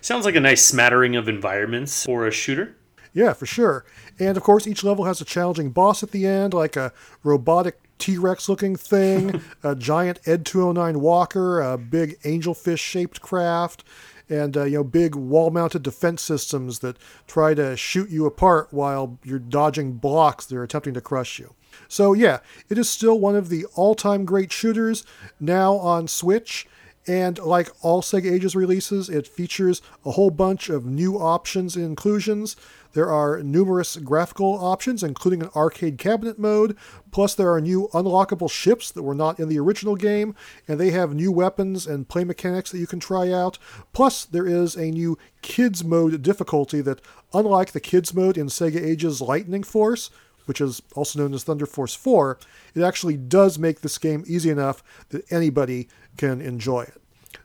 [0.00, 2.76] Sounds like a nice smattering of environments for a shooter.
[3.12, 3.84] Yeah, for sure.
[4.18, 6.92] And of course, each level has a challenging boss at the end, like a
[7.24, 13.84] robotic T Rex looking thing, a giant Ed 209 walker, a big angelfish shaped craft,
[14.28, 19.18] and uh, you know big wall-mounted defense systems that try to shoot you apart while
[19.22, 21.54] you're dodging blocks that are attempting to crush you.
[21.88, 25.04] So yeah, it is still one of the all-time great shooters
[25.38, 26.66] now on Switch.
[27.06, 31.84] And like all Sega Ages releases, it features a whole bunch of new options and
[31.84, 32.56] inclusions.
[32.92, 36.76] There are numerous graphical options, including an arcade cabinet mode,
[37.12, 40.34] plus, there are new unlockable ships that were not in the original game,
[40.66, 43.58] and they have new weapons and play mechanics that you can try out.
[43.92, 47.00] Plus, there is a new Kids mode difficulty that,
[47.32, 50.10] unlike the Kids mode in Sega Ages Lightning Force,
[50.46, 52.38] which is also known as Thunder Force 4,
[52.74, 57.00] it actually does make this game easy enough that anybody can enjoy it.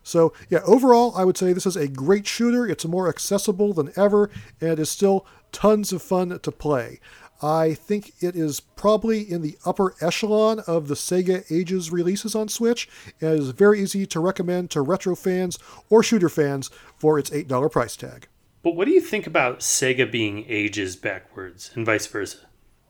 [0.06, 2.68] So, yeah, overall, I would say this is a great shooter.
[2.68, 4.30] It's more accessible than ever
[4.62, 7.00] and is still tons of fun to play.
[7.42, 12.48] I think it is probably in the upper echelon of the Sega Ages releases on
[12.50, 12.88] Switch
[13.20, 15.58] and is very easy to recommend to retro fans
[15.90, 18.28] or shooter fans for its $8 price tag.
[18.62, 22.38] But what do you think about Sega being ages backwards and vice versa?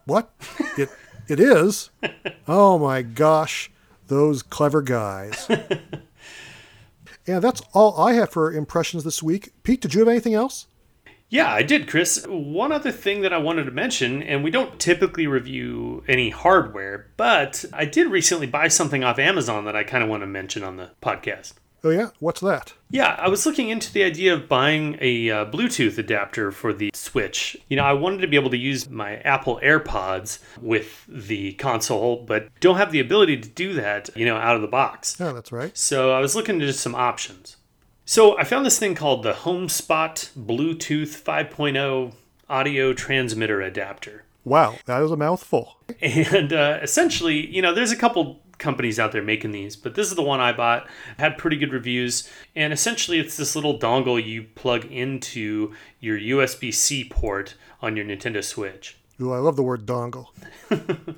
[0.04, 0.32] What?
[0.78, 0.90] it
[1.28, 1.90] it is?
[2.48, 3.72] Oh my gosh,
[4.08, 5.50] those clever guys.
[7.28, 9.52] And that's all I have for impressions this week.
[9.64, 10.68] Pete, did you have anything else?
[11.28, 12.24] Yeah, I did, Chris.
[12.30, 17.08] One other thing that I wanted to mention, and we don't typically review any hardware,
[17.18, 20.64] but I did recently buy something off Amazon that I kind of want to mention
[20.64, 21.54] on the podcast.
[21.86, 22.10] Oh, yeah?
[22.20, 22.74] What's that?
[22.90, 26.90] Yeah, I was looking into the idea of buying a uh, Bluetooth adapter for the
[26.96, 27.56] Switch.
[27.70, 32.24] You know, I wanted to be able to use my Apple AirPods with the console,
[32.26, 35.16] but don't have the ability to do that, you know, out of the box.
[35.20, 35.78] Yeah, that's right.
[35.78, 37.58] So I was looking into some options.
[38.04, 42.14] So I found this thing called the HomeSpot Bluetooth 5.0
[42.50, 44.24] audio transmitter adapter.
[44.46, 45.78] Wow, that is a mouthful.
[46.02, 50.10] And uh, essentially, you know, there's a couple companies out there making these, but this
[50.10, 50.88] is the one I bought.
[51.18, 56.74] Had pretty good reviews, and essentially it's this little dongle you plug into your USB
[56.74, 58.98] C port on your Nintendo Switch.
[59.22, 60.28] Ooh, I love the word dongle.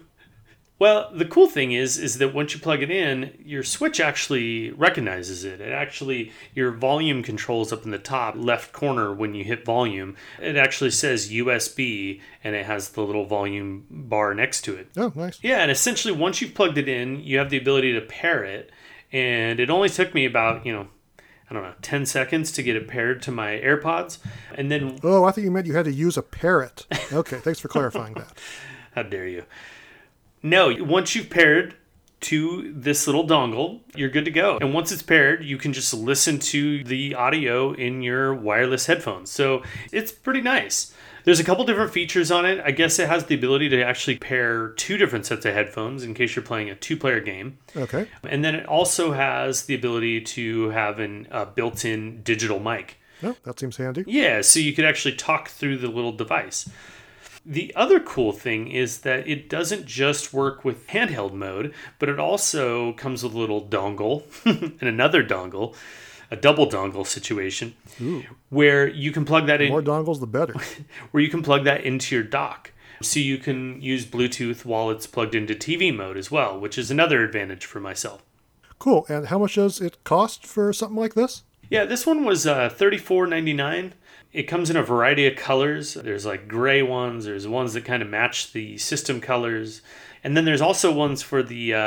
[0.79, 4.69] Well, the cool thing is is that once you plug it in, your switch actually
[4.71, 5.59] recognizes it.
[5.59, 10.15] It actually your volume controls up in the top left corner when you hit volume.
[10.39, 14.89] It actually says USB and it has the little volume bar next to it.
[14.95, 15.39] Oh, nice.
[15.41, 18.71] Yeah, and essentially once you've plugged it in, you have the ability to pair it.
[19.11, 20.87] And it only took me about, you know,
[21.49, 24.19] I don't know, 10 seconds to get it paired to my AirPods.
[24.53, 26.85] And then Oh, I think you meant you had to use a parrot.
[27.11, 28.37] Okay, thanks for clarifying that.
[28.93, 29.43] How dare you?
[30.49, 31.75] No, once you've paired
[32.19, 34.57] to this little dongle, you're good to go.
[34.59, 39.29] And once it's paired, you can just listen to the audio in your wireless headphones.
[39.29, 40.93] So it's pretty nice.
[41.25, 42.61] There's a couple different features on it.
[42.63, 46.13] I guess it has the ability to actually pair two different sets of headphones in
[46.13, 47.57] case you're playing a two player game.
[47.75, 48.07] Okay.
[48.23, 52.97] And then it also has the ability to have an, a built in digital mic.
[53.21, 54.05] Oh, that seems handy.
[54.07, 56.69] Yeah, so you could actually talk through the little device.
[57.49, 62.19] The other cool thing is that it doesn't just work with handheld mode, but it
[62.19, 65.73] also comes with a little dongle and another dongle,
[66.29, 67.73] a double dongle situation,
[68.49, 70.53] where you can plug that in More dongles, the better.
[71.11, 72.73] where you can plug that into your dock.
[73.01, 76.91] So you can use Bluetooth while it's plugged into TV mode as well, which is
[76.91, 78.23] another advantage for myself.
[78.77, 79.05] Cool.
[79.07, 81.43] And how much does it cost for something like this?
[81.69, 83.93] Yeah, this one was uh, $34.99.
[84.33, 85.93] It comes in a variety of colors.
[85.93, 89.81] There's like gray ones, there's ones that kind of match the system colors.
[90.23, 91.77] And then there's also ones for the uh,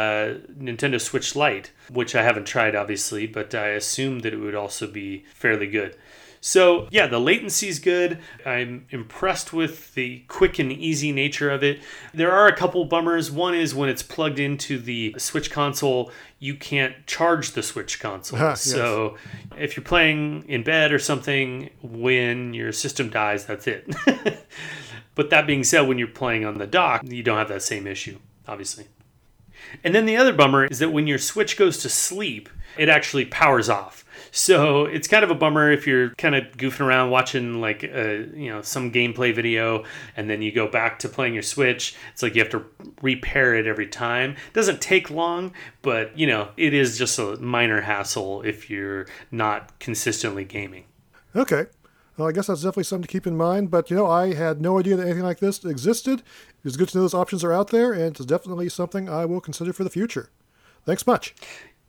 [0.58, 4.86] Nintendo Switch Lite, which I haven't tried obviously, but I assume that it would also
[4.86, 5.96] be fairly good.
[6.42, 8.18] So, yeah, the latency is good.
[8.46, 11.80] I'm impressed with the quick and easy nature of it.
[12.14, 13.30] There are a couple bummers.
[13.30, 18.38] One is when it's plugged into the Switch console, you can't charge the Switch console.
[18.38, 18.62] Ah, yes.
[18.62, 19.16] So,
[19.58, 23.94] if you're playing in bed or something, when your system dies, that's it.
[25.14, 27.86] but that being said, when you're playing on the dock, you don't have that same
[27.86, 28.86] issue, obviously.
[29.84, 32.48] And then the other bummer is that when your Switch goes to sleep,
[32.78, 34.06] it actually powers off.
[34.30, 38.28] So it's kind of a bummer if you're kind of goofing around watching like a,
[38.34, 39.84] you know some gameplay video
[40.16, 41.96] and then you go back to playing your Switch.
[42.12, 42.64] It's like you have to
[43.02, 44.30] repair it every time.
[44.32, 49.06] It doesn't take long, but you know it is just a minor hassle if you're
[49.30, 50.84] not consistently gaming.
[51.34, 51.66] Okay.
[52.16, 53.70] Well, I guess that's definitely something to keep in mind.
[53.70, 56.22] But, you know, I had no idea that anything like this existed.
[56.62, 59.40] It's good to know those options are out there, and it's definitely something I will
[59.40, 60.28] consider for the future.
[60.84, 61.34] Thanks much.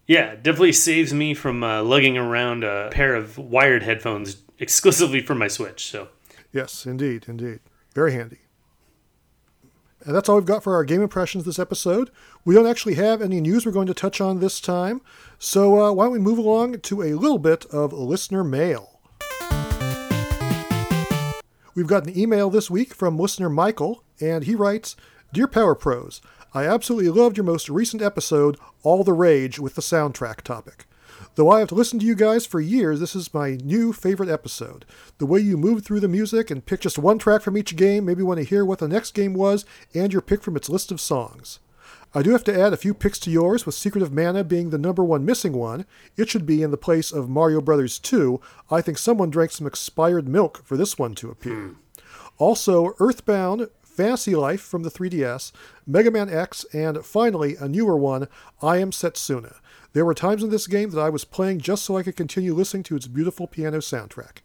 [0.08, 5.22] Yeah, it definitely saves me from uh, lugging around a pair of wired headphones exclusively
[5.22, 5.86] for my Switch.
[5.86, 6.10] So
[6.52, 7.60] Yes, indeed, indeed.
[7.94, 8.40] Very handy.
[10.04, 12.10] And that's all we've got for our game impressions this episode.
[12.44, 15.02] We don't actually have any news we're going to touch on this time,
[15.38, 19.00] so uh, why don't we move along to a little bit of listener mail?
[21.76, 24.96] We've got an email this week from listener Michael, and he writes
[25.32, 26.20] Dear Power Pros,
[26.54, 30.86] I absolutely loved your most recent episode, All the Rage, with the soundtrack topic.
[31.36, 34.84] Though I have listened to you guys for years, this is my new favorite episode.
[35.18, 38.04] The way you move through the music and pick just one track from each game
[38.06, 40.70] made me want to hear what the next game was and your pick from its
[40.70, 41.60] list of songs.
[42.14, 44.72] I do have to add a few picks to yours, with Secret of Mana being
[44.72, 45.86] the number one missing one.
[46.18, 48.42] It should be in the place of Mario Brothers 2.
[48.70, 51.54] I think someone drank some expired milk for this one to appear.
[51.54, 51.74] Hmm.
[52.38, 55.52] Also, Earthbound, Fantasy Life from the 3DS,
[55.86, 58.28] Mega Man X, and finally, a newer one,
[58.62, 59.58] I Am Setsuna.
[59.94, 62.54] There were times in this game that I was playing just so I could continue
[62.54, 64.38] listening to its beautiful piano soundtrack.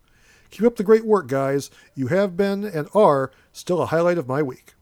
[0.51, 1.71] Keep up the great work, guys.
[1.95, 4.75] You have been and are still a highlight of my week.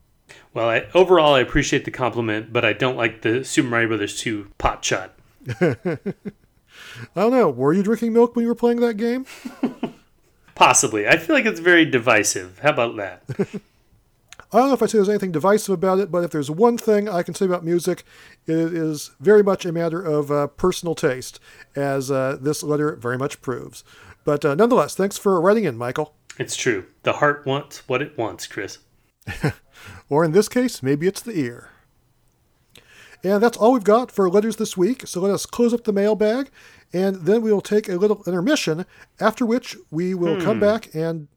[0.55, 4.19] Well, I, overall, I appreciate the compliment, but I don't like the Super Mario Brothers
[4.19, 5.15] 2 pot shot.
[5.61, 5.97] I
[7.15, 9.27] don't know, were you drinking milk when you were playing that game?
[10.55, 11.07] Possibly.
[11.07, 12.61] I feel like it's very divisive.
[12.61, 13.61] How about that?
[14.55, 16.79] I don't know if I say there's anything divisive about it, but if there's one
[16.79, 18.05] thing I can say about music,
[18.47, 21.41] it is very much a matter of uh, personal taste,
[21.75, 23.83] as uh, this letter very much proves.
[24.25, 26.15] But uh, nonetheless, thanks for writing in, Michael.
[26.39, 26.87] it's true.
[27.03, 28.79] The heart wants what it wants, Chris.
[30.09, 31.71] Or in this case, maybe it's the ear.
[33.23, 35.93] And that's all we've got for letters this week, so let us close up the
[35.93, 36.51] mailbag,
[36.93, 38.85] and then we will take a little intermission,
[39.19, 41.29] after which we will come back and.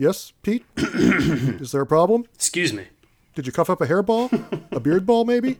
[0.00, 0.64] Yes, Pete?
[0.78, 2.24] is there a problem?
[2.34, 2.86] Excuse me.
[3.34, 4.32] Did you cough up a hairball?
[4.72, 5.58] a beard ball, maybe?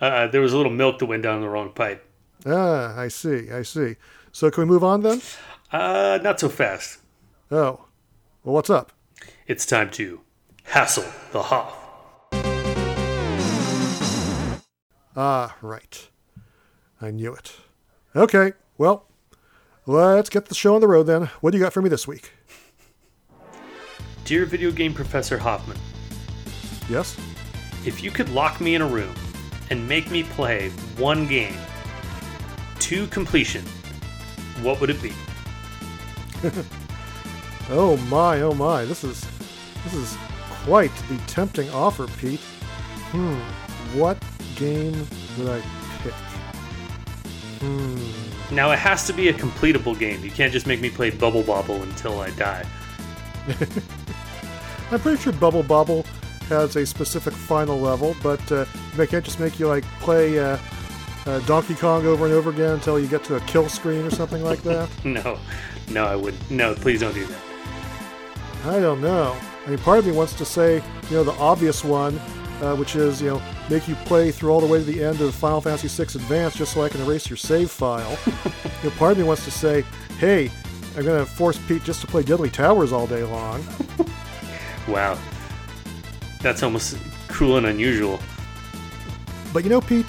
[0.00, 2.04] Uh, there was a little milk that went down the wrong pipe.
[2.44, 3.94] Ah, I see, I see.
[4.32, 5.22] So can we move on then?
[5.70, 6.98] Uh, not so fast.
[7.52, 7.84] Oh.
[8.42, 8.90] Well, what's up?
[9.46, 10.22] It's time to
[10.64, 11.78] hassle the Hoff.
[15.14, 16.08] Ah, right.
[17.00, 17.52] I knew it.
[18.16, 19.06] Okay, well,
[19.86, 21.30] let's get the show on the road then.
[21.40, 22.32] What do you got for me this week?
[24.24, 25.78] Dear video game professor Hoffman,
[26.88, 27.16] Yes?
[27.84, 29.14] If you could lock me in a room
[29.70, 31.56] and make me play one game
[32.80, 33.64] to completion,
[34.62, 35.12] what would it be?
[37.70, 38.84] oh my, oh my.
[38.84, 39.26] This is
[39.84, 40.16] this is
[40.64, 42.40] quite the tempting offer, Pete.
[43.10, 43.38] Hmm.
[43.98, 44.22] What
[44.56, 45.06] game
[45.38, 45.62] would I
[46.02, 46.14] pick?
[47.60, 48.54] Hmm.
[48.54, 50.22] Now it has to be a completable game.
[50.22, 52.66] You can't just make me play Bubble Bobble until I die.
[54.92, 56.04] I'm pretty sure Bubble Bobble
[56.48, 58.66] has a specific final level, but uh,
[58.96, 60.58] they can't just make you like play uh,
[61.26, 64.10] uh, Donkey Kong over and over again until you get to a kill screen or
[64.10, 64.90] something like that.
[65.04, 65.38] no,
[65.88, 66.74] no, I would no.
[66.74, 67.40] Please don't do that.
[68.64, 69.36] I don't know.
[69.66, 72.18] I mean, part of me wants to say, you know, the obvious one,
[72.60, 75.20] uh, which is, you know, make you play through all the way to the end
[75.20, 78.18] of Final Fantasy VI Advance just so I can erase your save file.
[78.26, 79.84] you know, part of me wants to say,
[80.18, 80.50] hey,
[80.96, 83.64] I'm going to force Pete just to play Deadly Towers all day long.
[84.88, 85.18] wow.
[86.40, 86.96] That's almost
[87.28, 88.20] cruel and unusual.
[89.52, 90.06] But you know, Pete,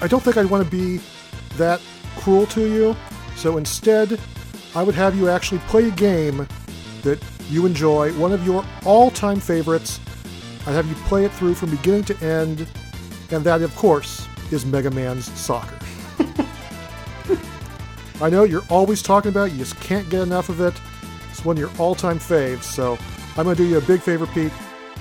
[0.00, 1.00] I don't think I'd want to be
[1.56, 1.80] that
[2.16, 2.96] cruel to you.
[3.36, 4.18] So instead,
[4.74, 6.46] I would have you actually play a game
[7.02, 10.00] that you enjoy, one of your all time favorites.
[10.66, 12.66] I'd have you play it through from beginning to end,
[13.30, 15.78] and that, of course, is Mega Man's Soccer.
[18.20, 20.74] I know you're always talking about it, you just can't get enough of it.
[21.30, 22.98] It's one of your all time faves, so
[23.38, 24.50] I'm going to do you a big favor, Pete.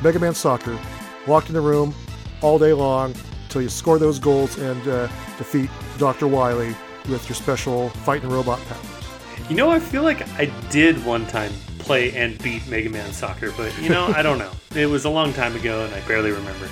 [0.03, 0.77] Mega Man Soccer,
[1.25, 1.91] locked in the room
[2.43, 3.15] all day long
[3.45, 5.07] until you score those goals and uh,
[5.39, 6.27] defeat Dr.
[6.27, 6.75] Wily
[7.09, 9.49] with your special fighting robot powers.
[9.49, 13.51] You know, I feel like I did one time play and beat Mega Man Soccer,
[13.57, 14.51] but you know, I don't know.
[14.75, 16.69] It was a long time ago and I barely remember.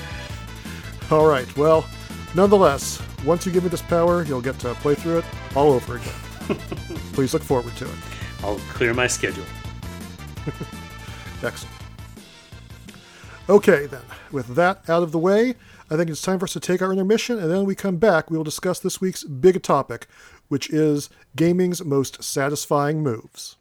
[1.09, 1.89] All right, well,
[2.35, 5.95] nonetheless, once you give me this power, you'll get to play through it all over
[5.95, 6.13] again.
[7.13, 7.95] Please look forward to it.
[8.43, 9.45] I'll clear my schedule.
[11.43, 11.75] Excellent.
[13.47, 15.53] Okay, then, with that out of the way,
[15.89, 17.97] I think it's time for us to take our intermission, and then when we come
[17.97, 20.07] back, we will discuss this week's big topic,
[20.47, 23.57] which is gaming's most satisfying moves.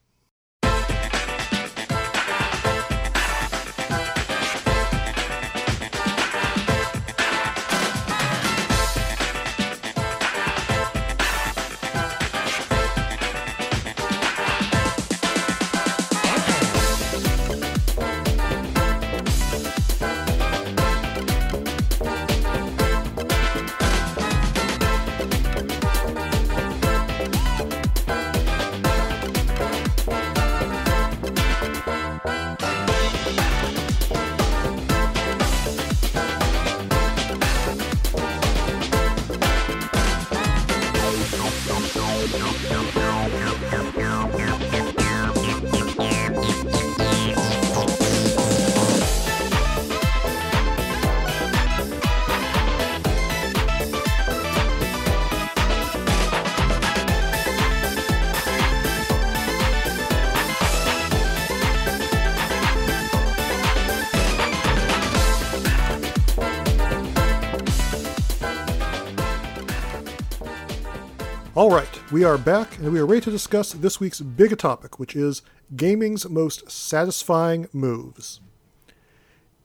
[71.56, 74.98] All right, we are back and we are ready to discuss this week's big topic,
[74.98, 75.42] which is
[75.76, 78.40] gaming's most satisfying moves.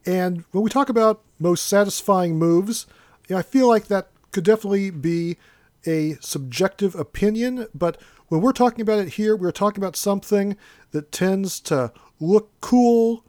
[0.06, 2.86] And when we talk about most satisfying moves,
[3.34, 5.38] I feel like that could definitely be
[5.88, 10.58] a subjective opinion, but when we're talking about it here, we're talking about something
[10.92, 13.26] that tends to look cool,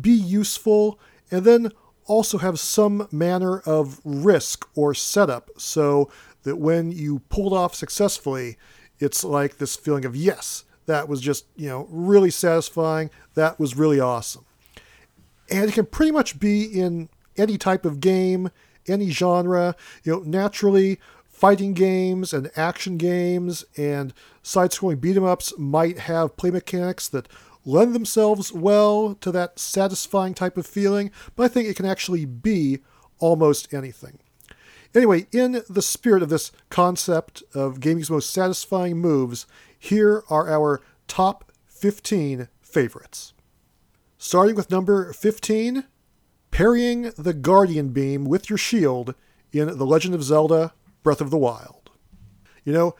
[0.00, 1.00] be useful,
[1.32, 1.72] and then
[2.06, 6.08] also have some manner of risk or setup so
[6.44, 8.56] that when you pulled off successfully,
[8.98, 13.10] it's like this feeling of, yes, that was just, you know, really satisfying.
[13.34, 14.44] That was really awesome.
[15.50, 18.50] And it can pretty much be in any type of game,
[18.86, 19.74] any genre.
[20.04, 25.98] You know, naturally, fighting games and action games and side scrolling beat 'em ups might
[26.00, 27.28] have play mechanics that
[27.64, 32.24] lend themselves well to that satisfying type of feeling, but I think it can actually
[32.24, 32.80] be
[33.18, 34.18] almost anything.
[34.94, 40.80] Anyway, in the spirit of this concept of gaming's most satisfying moves, here are our
[41.08, 43.32] top 15 favorites.
[44.18, 45.84] Starting with number 15,
[46.52, 49.14] parrying the Guardian Beam with your shield
[49.52, 50.72] in The Legend of Zelda
[51.02, 51.90] Breath of the Wild.
[52.64, 52.94] You know,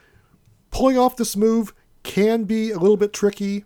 [0.73, 1.73] pulling off this move
[2.03, 3.65] can be a little bit tricky.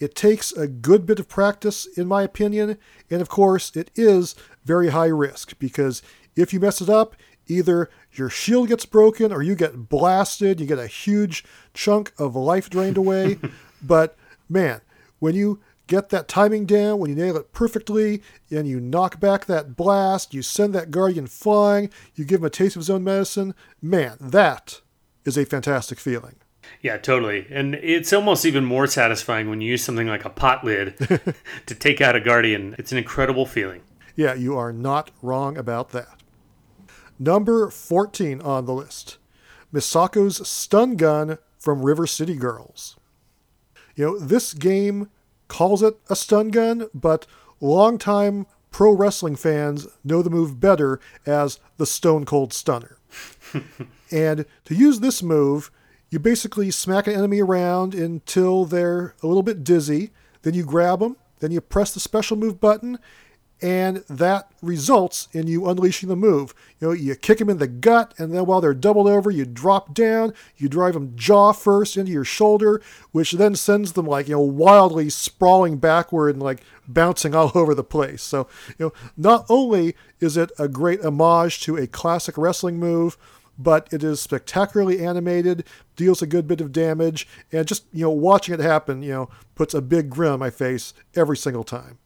[0.00, 2.76] It takes a good bit of practice, in my opinion,
[3.08, 4.34] and of course, it is
[4.64, 6.02] very high risk because
[6.34, 7.14] if you mess it up,
[7.48, 12.36] either your shield gets broken or you get blasted, you get a huge chunk of
[12.36, 13.38] life drained away.
[13.82, 14.16] but
[14.48, 14.80] man,
[15.18, 19.46] when you get that timing down, when you nail it perfectly, and you knock back
[19.46, 23.04] that blast, you send that guardian flying, you give him a taste of his own
[23.04, 24.80] medicine, man, that
[25.24, 26.36] is a fantastic feeling.
[26.80, 27.46] Yeah, totally.
[27.50, 30.96] And it's almost even more satisfying when you use something like a pot lid
[31.66, 32.74] to take out a guardian.
[32.78, 33.82] It's an incredible feeling.
[34.16, 36.21] Yeah, you are not wrong about that.
[37.18, 39.18] Number 14 on the list
[39.72, 42.96] Misako's stun gun from River City Girls.
[43.94, 45.08] You know, this game
[45.48, 47.26] calls it a stun gun, but
[47.60, 52.96] longtime pro wrestling fans know the move better as the Stone Cold Stunner.
[54.10, 55.70] and to use this move,
[56.10, 60.10] you basically smack an enemy around until they're a little bit dizzy.
[60.42, 61.16] Then you grab them.
[61.40, 62.98] Then you press the special move button,
[63.62, 66.52] and that results in you unleashing the move.
[66.80, 69.44] You know, you kick them in the gut, and then while they're doubled over, you
[69.44, 72.82] drop down, you drive them jaw first into your shoulder,
[73.12, 77.74] which then sends them like, you know, wildly sprawling backward and like bouncing all over
[77.74, 78.22] the place.
[78.22, 78.48] So,
[78.78, 83.16] you know, not only is it a great homage to a classic wrestling move,
[83.56, 88.10] but it is spectacularly animated, deals a good bit of damage, and just, you know,
[88.10, 91.98] watching it happen, you know, puts a big grin on my face every single time.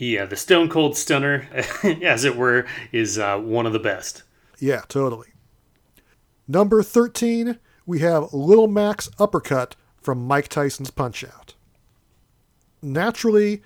[0.00, 1.46] Yeah, the Stone Cold Stunner,
[2.02, 4.22] as it were, is uh, one of the best.
[4.58, 5.28] Yeah, totally.
[6.48, 11.54] Number 13, we have Little Mac's Uppercut from Mike Tyson's Punch Out.
[12.80, 13.62] Naturally,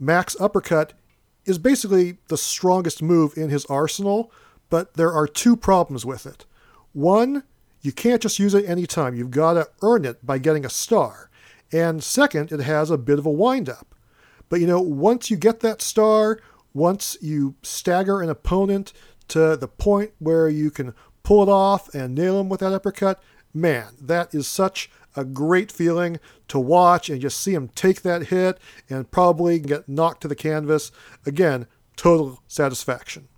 [0.00, 0.94] Mac's Uppercut
[1.44, 4.32] is basically the strongest move in his arsenal,
[4.70, 6.46] but there are two problems with it.
[6.94, 7.42] One,
[7.82, 9.14] you can't just use it anytime.
[9.14, 11.28] You've got to earn it by getting a star.
[11.70, 13.93] And second, it has a bit of a windup.
[14.48, 16.40] But you know, once you get that star,
[16.72, 18.92] once you stagger an opponent
[19.28, 23.22] to the point where you can pull it off and nail him with that uppercut,
[23.52, 26.18] man, that is such a great feeling
[26.48, 28.58] to watch and just see him take that hit
[28.90, 30.90] and probably get knocked to the canvas.
[31.24, 31.66] Again,
[31.96, 33.28] total satisfaction.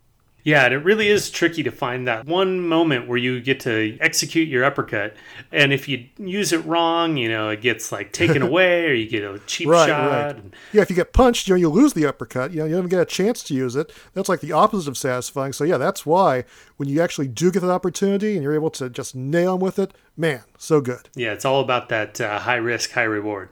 [0.47, 3.99] Yeah, and it really is tricky to find that one moment where you get to
[4.01, 5.17] execute your uppercut.
[5.51, 9.09] And if you use it wrong, you know, it gets like taken away or you
[9.09, 10.37] get a cheap right, shot.
[10.37, 10.45] Right.
[10.73, 12.53] Yeah, if you get punched, you know, you lose the uppercut.
[12.53, 13.93] You know, you don't even get a chance to use it.
[14.15, 15.53] That's like the opposite of satisfying.
[15.53, 16.45] So yeah, that's why
[16.77, 19.81] when you actually do get that opportunity and you're able to just nail them with
[19.81, 21.09] it, man, so good.
[21.17, 23.49] Yeah, it's all about that uh, high risk, high reward.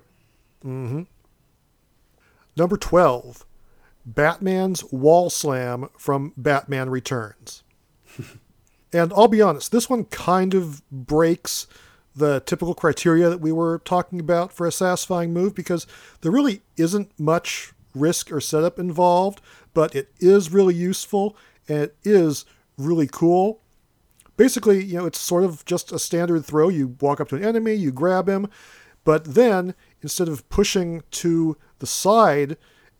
[0.65, 1.03] Mm-hmm.
[2.57, 3.45] Number 12.
[4.07, 7.63] Batman's Wall Slam from Batman Returns.
[8.93, 11.67] and I'll be honest, this one kind of breaks
[12.17, 15.87] the typical criteria that we were talking about for a satisfying move because
[16.21, 19.41] there really isn't much risk or setup involved,
[19.73, 21.37] but it is really useful
[21.69, 22.45] and it is
[22.77, 23.61] really cool.
[24.37, 26.69] Basically, you know, it's sort of just a standard throw.
[26.69, 28.49] You walk up to an enemy, you grab him,
[29.05, 32.57] but then instead of pushing to the side,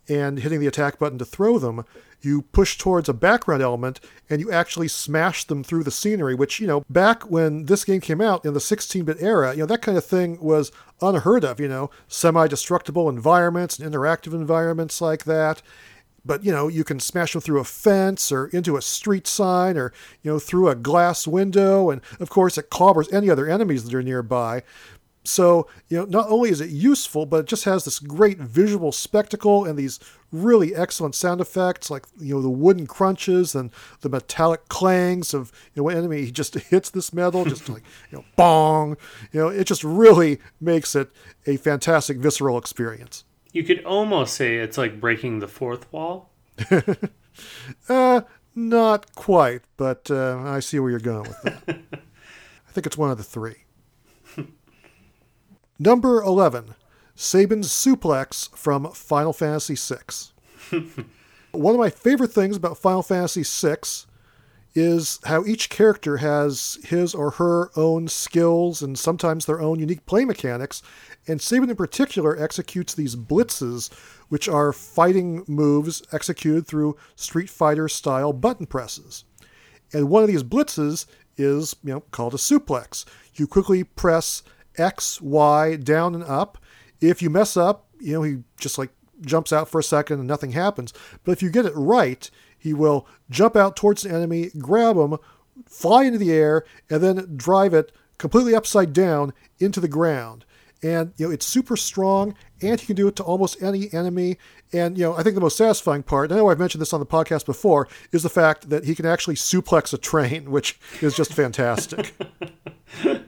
[0.09, 1.85] and hitting the attack button to throw them,
[2.25, 4.01] you push towards a background element
[4.31, 8.01] and you actually smash them through the scenery, which, you know, back when this game
[8.01, 11.45] came out in the 16 bit era, you know, that kind of thing was unheard
[11.45, 15.63] of, you know, semi destructible environments and interactive environments like that.
[16.27, 19.77] But, you know, you can smash them through a fence or into a street sign
[19.77, 19.93] or,
[20.23, 21.91] you know, through a glass window.
[21.91, 24.63] And of course, it clobbers any other enemies that are nearby.
[25.25, 28.93] So, you know, not only is it useful, but it just has this great visual
[28.93, 29.99] spectacle and these
[30.31, 33.71] really excellent sound effects, like, you know, the wooden crunches and
[34.03, 37.83] the metallic clangs of, you know, when enemy he just hits this metal, just like,
[38.11, 38.99] you know, bong.
[39.33, 41.11] You know, it just really makes it
[41.47, 43.25] a fantastic visceral experience.
[43.53, 46.33] You could almost say it's like breaking the fourth wall.
[47.89, 48.21] uh,
[48.55, 51.63] not quite, but uh, I see where you're going with that.
[51.69, 53.64] I think it's one of the three.
[55.79, 56.77] Number 11,
[57.17, 60.79] Sabin's Suplex from Final Fantasy VI.
[61.51, 63.79] One of my favorite things about Final Fantasy VI
[64.77, 70.07] is how each character has his or her own skills and sometimes their own unique
[70.07, 70.81] play mechanics.
[71.27, 73.93] And Sabin in particular executes these blitzes,
[74.29, 79.25] which are fighting moves executed through Street Fighter style button presses.
[79.93, 81.07] And one of these blitzes
[81.37, 83.05] is, you know, called a suplex.
[83.35, 84.45] You quickly press
[84.77, 86.59] X, Y, down and up.
[87.01, 90.29] If you mess up, you know, he just like jumps out for a second and
[90.29, 90.93] nothing happens.
[91.25, 95.19] But if you get it right, he will jump out towards the enemy, grab him,
[95.67, 100.45] fly into the air, and then drive it completely upside down into the ground.
[100.83, 104.37] And you know, it's super strong, and he can do it to almost any enemy.
[104.73, 107.01] And you know, I think the most satisfying part, I know I've mentioned this on
[107.01, 111.17] the podcast before, is the fact that he can actually suplex a train, which is
[111.17, 112.15] just fantastic.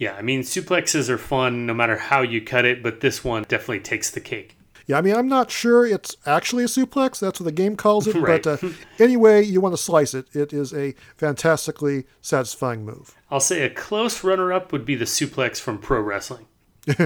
[0.00, 3.44] Yeah, I mean, suplexes are fun no matter how you cut it, but this one
[3.46, 4.56] definitely takes the cake.
[4.86, 7.20] Yeah, I mean, I'm not sure it's actually a suplex.
[7.20, 8.16] That's what the game calls it.
[8.16, 8.42] Right.
[8.44, 10.34] But uh, anyway, you want to slice it.
[10.34, 13.14] It is a fantastically satisfying move.
[13.30, 16.46] I'll say a close runner up would be the suplex from pro wrestling.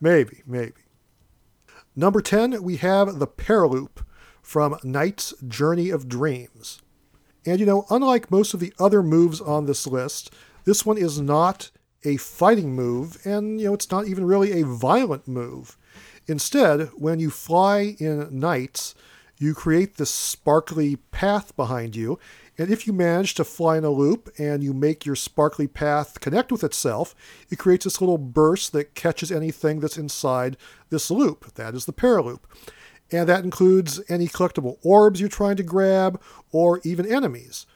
[0.00, 0.82] Maybe, maybe.
[1.96, 4.04] Number 10, we have the Paraloop
[4.42, 6.82] from NiGHTS Journey of Dreams.
[7.46, 10.30] And you know, unlike most of the other moves on this list,
[10.64, 11.70] this one is not
[12.04, 15.76] a fighting move, and you know, it's not even really a violent move.
[16.26, 18.94] Instead, when you fly in NiGHTS,
[19.38, 22.18] you create this sparkly path behind you,
[22.58, 26.20] and if you manage to fly in a loop and you make your sparkly path
[26.20, 27.14] connect with itself,
[27.50, 30.56] it creates this little burst that catches anything that's inside
[30.90, 31.54] this loop.
[31.54, 32.40] That is the paraloop.
[33.10, 37.66] And that includes any collectible orbs you're trying to grab or even enemies.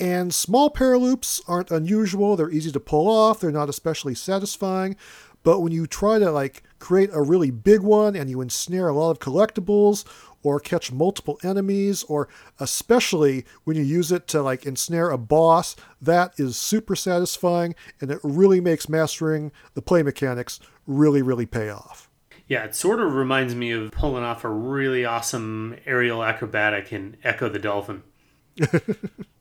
[0.00, 2.34] And small paraloops aren't unusual.
[2.34, 3.40] They're easy to pull off.
[3.40, 4.96] They're not especially satisfying.
[5.42, 8.94] But when you try to like create a really big one and you ensnare a
[8.94, 10.04] lot of collectibles
[10.42, 12.28] or catch multiple enemies or
[12.58, 18.10] especially when you use it to like ensnare a boss, that is super satisfying and
[18.10, 22.08] it really makes mastering the play mechanics really really pay off.
[22.48, 27.16] Yeah, it sort of reminds me of pulling off a really awesome aerial acrobatic in
[27.22, 28.02] Ecco the Dolphin.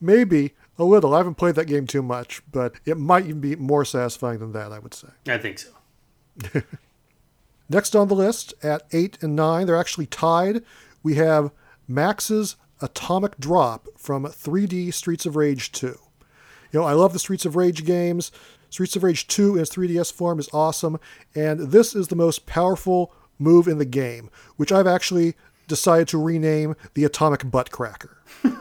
[0.00, 1.14] Maybe a little.
[1.14, 4.52] I haven't played that game too much, but it might even be more satisfying than
[4.52, 5.08] that, I would say.
[5.28, 5.70] I think so.
[7.68, 10.62] Next on the list, at 8 and 9, they're actually tied.
[11.02, 11.52] We have
[11.86, 15.86] Max's Atomic Drop from 3D Streets of Rage 2.
[15.86, 18.32] You know, I love the Streets of Rage games.
[18.70, 20.98] Streets of Rage 2 in its 3DS form is awesome,
[21.34, 25.34] and this is the most powerful move in the game, which I've actually
[25.68, 28.18] decided to rename the Atomic Butt Cracker.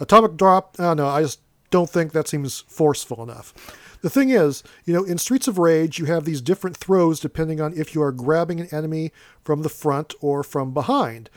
[0.00, 1.40] Atomic Drop, uh, I don't know, I just
[1.70, 3.52] don't think that seems forceful enough.
[4.00, 7.60] The thing is, you know, in Streets of Rage, you have these different throws depending
[7.60, 11.30] on if you are grabbing an enemy from the front or from behind.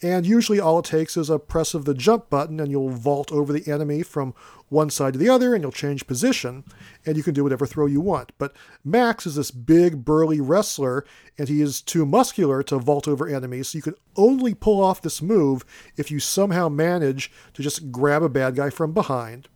[0.00, 3.32] And usually all it takes is a press of the jump button and you'll vault
[3.32, 4.32] over the enemy from
[4.68, 6.62] one side to the other and you'll change position
[7.04, 8.30] and you can do whatever throw you want.
[8.38, 11.04] But Max is this big, burly wrestler
[11.36, 15.02] and he is too muscular to vault over enemies, so you can only pull off
[15.02, 15.64] this move
[15.96, 19.48] if you somehow manage to just grab a bad guy from behind.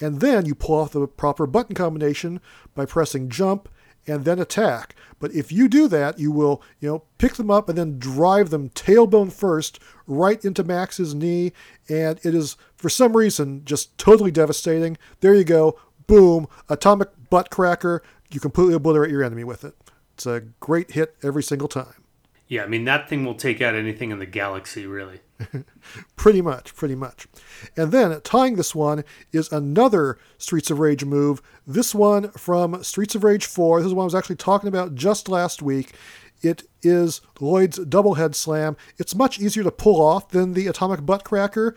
[0.00, 2.40] And then you pull off the proper button combination
[2.74, 3.68] by pressing jump
[4.06, 4.94] and then attack.
[5.18, 8.50] But if you do that, you will, you know, pick them up and then drive
[8.50, 11.52] them tailbone first right into Max's knee,
[11.88, 14.98] and it is for some reason just totally devastating.
[15.20, 18.02] There you go, boom, atomic butt cracker.
[18.30, 19.74] You completely obliterate your enemy with it.
[20.14, 22.04] It's a great hit every single time.
[22.48, 25.20] Yeah, I mean, that thing will take out anything in the galaxy, really.
[26.16, 27.26] pretty much, pretty much.
[27.76, 31.42] And then tying this one is another Streets of Rage move.
[31.66, 33.80] This one from Streets of Rage 4.
[33.80, 35.92] This is one I was actually talking about just last week.
[36.42, 38.76] It is Floyd's double head slam.
[38.98, 41.74] It's much easier to pull off than the atomic butt cracker,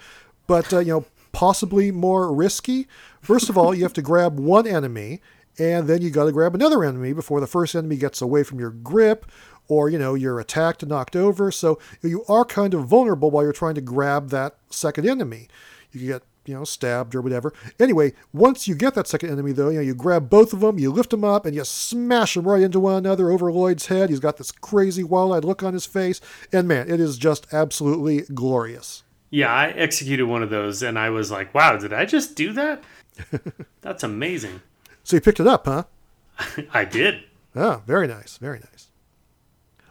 [0.48, 2.88] but uh, you know, possibly more risky.
[3.22, 5.22] First of all, you have to grab one enemy,
[5.58, 8.60] and then you got to grab another enemy before the first enemy gets away from
[8.60, 9.26] your grip
[9.70, 11.52] or you know you're attacked and knocked over.
[11.52, 15.48] So you are kind of vulnerable while you're trying to grab that second enemy.
[15.94, 17.54] You get you know stabbed or whatever.
[17.80, 20.80] Anyway once you get that second enemy though you know you grab both of them
[20.80, 24.10] you lift them up and you smash them right into one another over Floyd's head.
[24.10, 26.20] He's got this crazy wild-eyed look on his face.
[26.52, 29.04] And man it is just absolutely glorious.
[29.30, 32.52] Yeah, I executed one of those and I was like, wow, did I just do
[32.54, 32.84] that?
[33.82, 34.62] That's amazing.
[35.04, 35.84] so you picked it up huh?
[36.74, 37.24] I did.
[37.56, 38.89] ah very nice very nice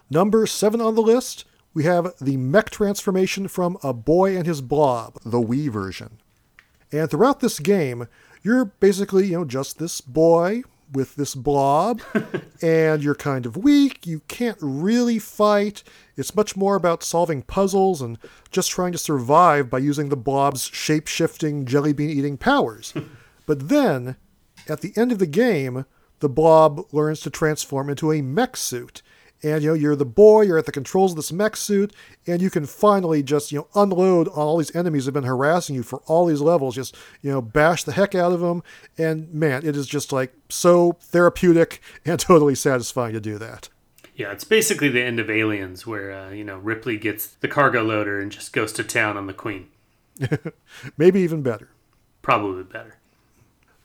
[0.09, 4.61] Number seven on the list, we have the mech transformation from A Boy and His
[4.61, 6.19] Blob, the Wii version.
[6.91, 8.07] And throughout this game,
[8.41, 12.01] you're basically, you know, just this boy with this blob,
[12.61, 14.07] and you're kind of weak.
[14.07, 15.83] You can't really fight.
[16.17, 18.17] It's much more about solving puzzles and
[18.49, 22.93] just trying to survive by using the blob's shape shifting, jelly bean eating powers.
[23.45, 24.15] but then,
[24.67, 25.85] at the end of the game,
[26.19, 29.03] the blob learns to transform into a mech suit
[29.43, 31.93] and you know you're the boy you're at the controls of this mech suit
[32.27, 35.27] and you can finally just you know unload on all these enemies that have been
[35.29, 38.61] harassing you for all these levels just you know bash the heck out of them
[38.97, 43.69] and man it is just like so therapeutic and totally satisfying to do that
[44.15, 47.81] Yeah, it's basically the end of Aliens, where uh, you know Ripley gets the cargo
[47.83, 49.67] loader and just goes to town on the Queen.
[50.97, 51.69] maybe even better
[52.21, 52.97] Probably better.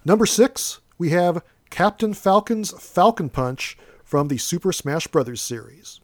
[0.04, 3.78] number six we have captain falcon's falcon punch
[4.14, 6.00] from the super smash bros series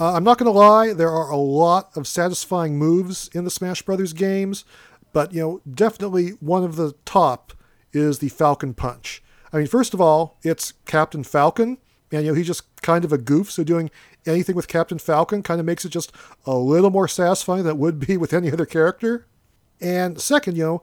[0.00, 3.50] uh, i'm not going to lie there are a lot of satisfying moves in the
[3.50, 4.64] smash bros games
[5.12, 7.52] but you know definitely one of the top
[7.92, 11.76] is the falcon punch i mean first of all it's captain falcon
[12.10, 13.90] And, you know, he's just kind of a goof, so doing
[14.24, 16.12] anything with Captain Falcon kind of makes it just
[16.46, 19.26] a little more satisfying than it would be with any other character.
[19.82, 20.82] And second, you know,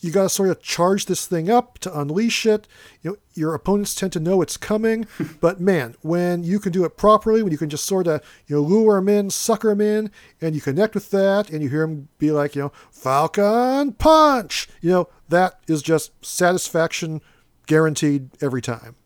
[0.00, 2.66] you got to sort of charge this thing up to unleash it.
[3.02, 5.06] You know, your opponents tend to know it's coming,
[5.40, 8.56] but man, when you can do it properly, when you can just sort of you
[8.56, 11.86] know lure them in, sucker them in, and you connect with that, and you hear
[11.86, 14.68] them be like, you know, Falcon punch.
[14.80, 17.20] You know, that is just satisfaction
[17.66, 18.96] guaranteed every time.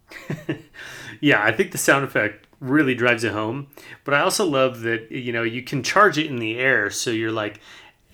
[1.20, 3.68] yeah, I think the sound effect really drives it home.
[4.04, 7.10] But I also love that you know you can charge it in the air, so
[7.10, 7.60] you're like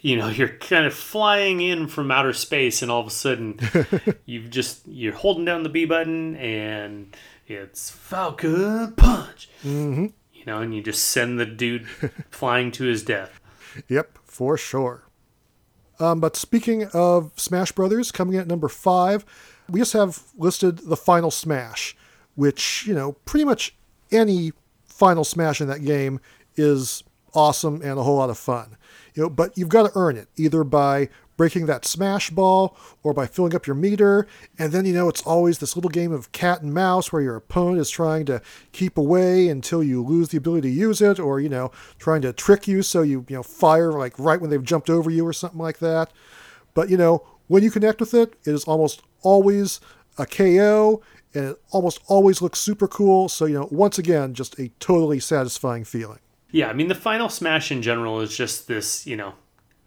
[0.01, 3.59] you know you're kind of flying in from outer space and all of a sudden
[4.25, 9.49] you've just you're holding down the b button and it's falcon punch.
[9.65, 10.07] Mm-hmm.
[10.33, 11.89] you know and you just send the dude
[12.31, 13.41] flying to his death.
[13.89, 15.05] Yep for sure.
[15.99, 19.25] Um, but speaking of smash brothers coming in at number five
[19.69, 21.97] we just have listed the final smash
[22.35, 23.77] which you know pretty much
[24.11, 24.53] any
[24.87, 26.21] final smash in that game
[26.57, 27.05] is
[27.35, 28.77] awesome and a whole lot of fun
[29.15, 33.15] you know, but you've got to earn it either by breaking that smash ball or
[33.15, 34.27] by filling up your meter.
[34.59, 37.37] And then, you know, it's always this little game of cat and mouse where your
[37.37, 41.41] opponent is trying to keep away until you lose the ability to use it or,
[41.41, 44.63] you know, trying to trick you so you, you know, fire like right when they've
[44.63, 46.13] jumped over you or something like that.
[46.75, 49.81] But, you know, when you connect with it, it is almost always
[50.19, 51.03] a KO
[51.35, 53.29] and it almost always looks super cool.
[53.29, 56.21] So, you know, once again, just a totally satisfying feeling.
[56.53, 59.35] Yeah, I mean, the final smash in general is just this, you know,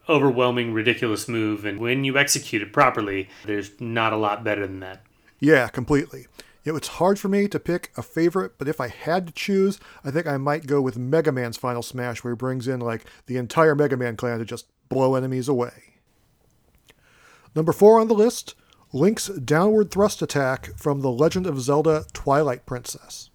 [0.08, 1.66] overwhelming, ridiculous move.
[1.66, 5.04] And when you execute it properly, there's not a lot better than that.
[5.40, 6.28] Yeah, completely.
[6.66, 9.80] Know, it's hard for me to pick a favorite, but if I had to choose,
[10.06, 13.06] I think I might go with Mega Man's Final Smash, where he brings in like
[13.26, 15.96] the entire Mega Man clan to just blow enemies away.
[17.54, 18.56] Number four on the list
[18.96, 23.32] Link's downward thrust attack from The Legend of Zelda Twilight Princess.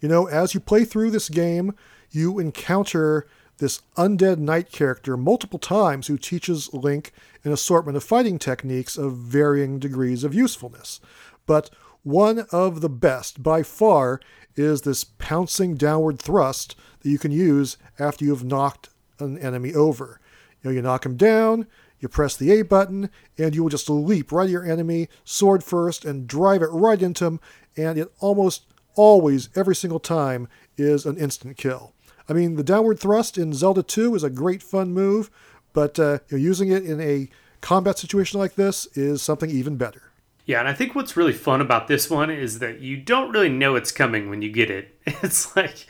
[0.00, 1.74] You know, as you play through this game,
[2.10, 3.26] you encounter
[3.58, 7.12] this undead knight character multiple times who teaches Link
[7.44, 11.00] an assortment of fighting techniques of varying degrees of usefulness.
[11.46, 11.70] But
[12.02, 14.20] one of the best by far
[14.56, 20.20] is this pouncing downward thrust that you can use after you've knocked an enemy over.
[20.62, 21.66] You know, you knock him down,
[22.00, 25.64] you press the A button, and you will just leap right at your enemy, sword
[25.64, 27.40] first, and drive it right into him,
[27.76, 31.92] and it almost always, every single time, is an instant kill.
[32.28, 35.30] I mean, the downward thrust in Zelda 2 is a great fun move,
[35.72, 37.28] but uh, you know, using it in a
[37.60, 40.02] combat situation like this is something even better.
[40.44, 43.50] Yeah, and I think what's really fun about this one is that you don't really
[43.50, 44.94] know it's coming when you get it.
[45.22, 45.86] It's like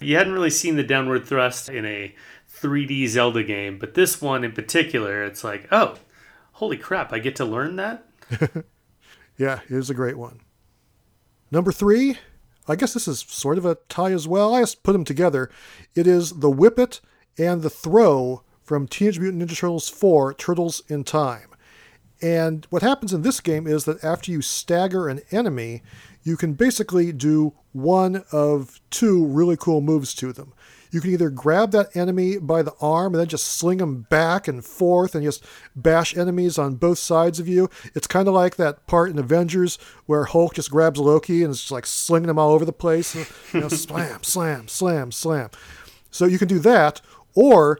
[0.00, 2.14] you hadn't really seen the downward thrust in a
[2.52, 5.96] 3D Zelda game, but this one in particular, it's like, oh,
[6.52, 8.06] holy crap, I get to learn that?
[9.38, 10.40] yeah, it is a great one.
[11.50, 12.18] Number three,
[12.68, 14.54] I guess this is sort of a tie as well.
[14.54, 15.50] I just put them together.
[15.94, 17.00] It is the Whippet
[17.38, 21.48] and the Throw from Teenage Mutant Ninja Turtles 4 Turtles in Time.
[22.22, 25.82] And what happens in this game is that after you stagger an enemy,
[26.22, 30.52] you can basically do one of two really cool moves to them.
[30.90, 34.48] You can either grab that enemy by the arm and then just sling them back
[34.48, 35.44] and forth and just
[35.76, 37.70] bash enemies on both sides of you.
[37.94, 41.60] It's kind of like that part in Avengers where Hulk just grabs Loki and is
[41.60, 43.14] just like slinging them all over the place.
[43.54, 45.50] You know, slam, slam, slam, slam.
[46.10, 47.00] So you can do that,
[47.34, 47.78] or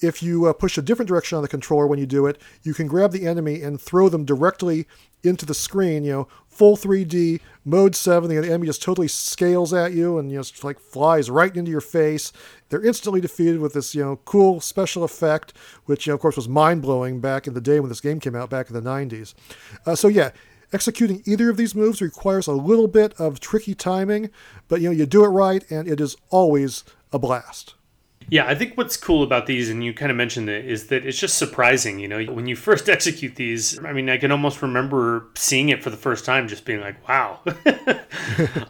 [0.00, 2.74] if you uh, push a different direction on the controller when you do it, you
[2.74, 4.86] can grab the enemy and throw them directly
[5.22, 9.92] into the screen, you know, full 3D, mode 7, the enemy just totally scales at
[9.92, 12.32] you and, you know, like flies right into your face.
[12.68, 15.52] They're instantly defeated with this, you know, cool special effect,
[15.84, 18.20] which, you know, of course, was mind blowing back in the day when this game
[18.20, 19.34] came out back in the 90s.
[19.86, 20.30] Uh, so, yeah,
[20.72, 24.30] executing either of these moves requires a little bit of tricky timing,
[24.68, 27.74] but, you know, you do it right and it is always a blast.
[28.28, 31.04] Yeah, I think what's cool about these, and you kind of mentioned it, is that
[31.04, 31.98] it's just surprising.
[31.98, 35.82] You know, when you first execute these, I mean, I can almost remember seeing it
[35.82, 37.40] for the first time, just being like, "Wow,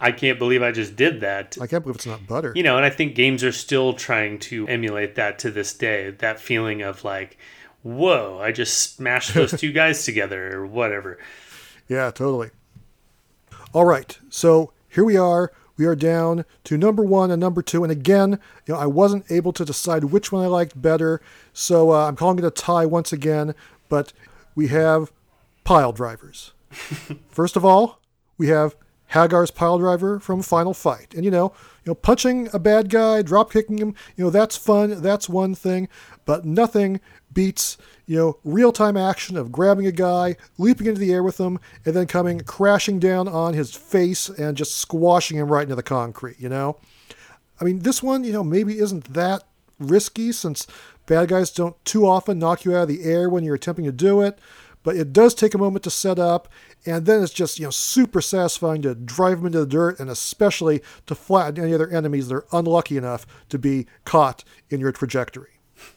[0.00, 2.52] I can't believe I just did that." I can't believe it's not butter.
[2.56, 6.10] You know, and I think games are still trying to emulate that to this day.
[6.10, 7.36] That feeling of like,
[7.82, 11.18] "Whoa, I just smashed those two guys together," or whatever.
[11.86, 12.50] Yeah, totally.
[13.74, 17.82] All right, so here we are we are down to number one and number two.
[17.82, 21.22] And again, you know, I wasn't able to decide which one I liked better,
[21.54, 23.54] so uh, I'm calling it a tie once again.
[23.88, 24.12] But
[24.54, 25.10] we have
[25.64, 26.52] pile drivers.
[27.30, 27.98] First of all,
[28.36, 28.76] we have
[29.06, 31.54] Haggar's pile driver from Final Fight, and you know,
[31.84, 35.00] You know, punching a bad guy, drop kicking him, you know, that's fun.
[35.02, 35.88] That's one thing.
[36.24, 37.00] But nothing
[37.32, 41.38] beats, you know, real time action of grabbing a guy, leaping into the air with
[41.38, 45.76] him, and then coming crashing down on his face and just squashing him right into
[45.76, 46.76] the concrete, you know?
[47.60, 49.44] I mean, this one, you know, maybe isn't that
[49.78, 50.66] risky since
[51.06, 53.92] bad guys don't too often knock you out of the air when you're attempting to
[53.92, 54.38] do it,
[54.82, 56.48] but it does take a moment to set up,
[56.86, 60.08] and then it's just, you know, super satisfying to drive them into the dirt and
[60.08, 64.92] especially to flatten any other enemies that are unlucky enough to be caught in your
[64.92, 65.50] trajectory.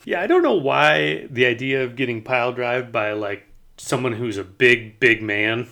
[0.06, 4.38] Yeah, I don't know why the idea of getting pile drive by like someone who's
[4.38, 5.68] a big, big man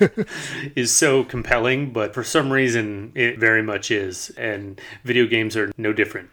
[0.76, 4.30] is so compelling, but for some reason it very much is.
[4.30, 6.30] And video games are no different.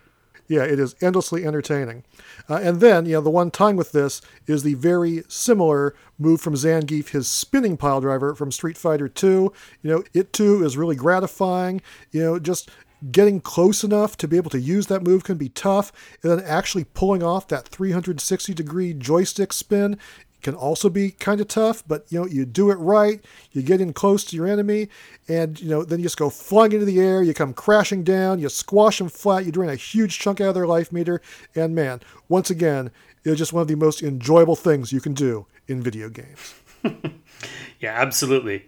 [0.48, 2.04] Yeah, it is endlessly entertaining.
[2.50, 6.42] Uh, and then, you know, the one tying with this is the very similar move
[6.42, 9.54] from Zangief, his spinning pile driver from Street Fighter 2.
[9.82, 11.82] You know, it too is really gratifying.
[12.12, 12.70] You know, just
[13.12, 15.92] getting close enough to be able to use that move can be tough,
[16.22, 19.98] and then actually pulling off that 360 degree joystick spin
[20.44, 23.82] can also be kind of tough, but you know, you do it right, you get
[23.82, 24.90] in close to your enemy,
[25.28, 28.40] and you know, then you just go flying into the air, you come crashing down,
[28.40, 31.22] you squash them flat, you drain a huge chunk out of their life meter,
[31.56, 32.92] and man, once again,
[33.24, 36.54] it's just one of the most enjoyable things you can do in video games.
[37.80, 38.66] yeah, absolutely.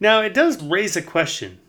[0.00, 1.60] Now, it does raise a question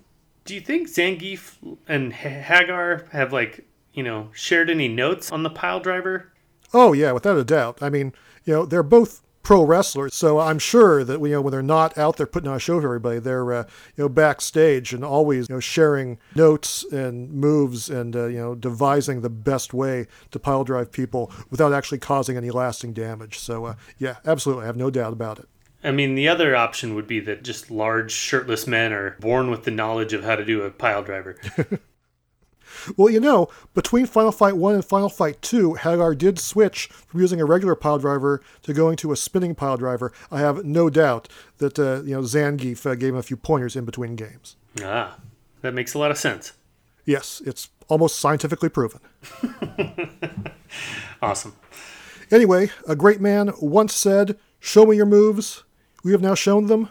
[0.45, 1.56] do you think Zangief
[1.88, 6.32] and Haggar have like you know shared any notes on the pile driver?
[6.74, 7.78] Oh yeah, without a doubt.
[7.82, 8.14] I mean,
[8.45, 11.98] you know, they're both pro wrestlers, so I'm sure that you know when they're not
[11.98, 13.64] out there putting on a show for everybody, they're uh,
[13.96, 18.56] you know backstage and always you know sharing notes and moves and uh, you know
[18.56, 23.38] devising the best way to pile drive people without actually causing any lasting damage.
[23.38, 25.48] So uh, yeah, absolutely, I have no doubt about it.
[25.84, 29.66] I mean, the other option would be that just large shirtless men are born with
[29.66, 31.36] the knowledge of how to do a pile driver.
[32.98, 37.22] well, you know, between Final Fight 1 and Final Fight 2, Haggar did switch from
[37.22, 40.12] using a regular pile driver to going to a spinning pile driver.
[40.32, 43.76] I have no doubt that, uh, you know, Zangief uh, gave him a few pointers
[43.76, 44.56] in between games.
[44.84, 45.18] Ah,
[45.62, 46.54] that makes a lot of sense.
[47.06, 49.00] Yes, it's almost scientifically proven.
[51.22, 51.56] awesome.
[52.32, 55.64] Anyway, a great man once said, Show me your moves,
[56.04, 56.90] we have now shown them,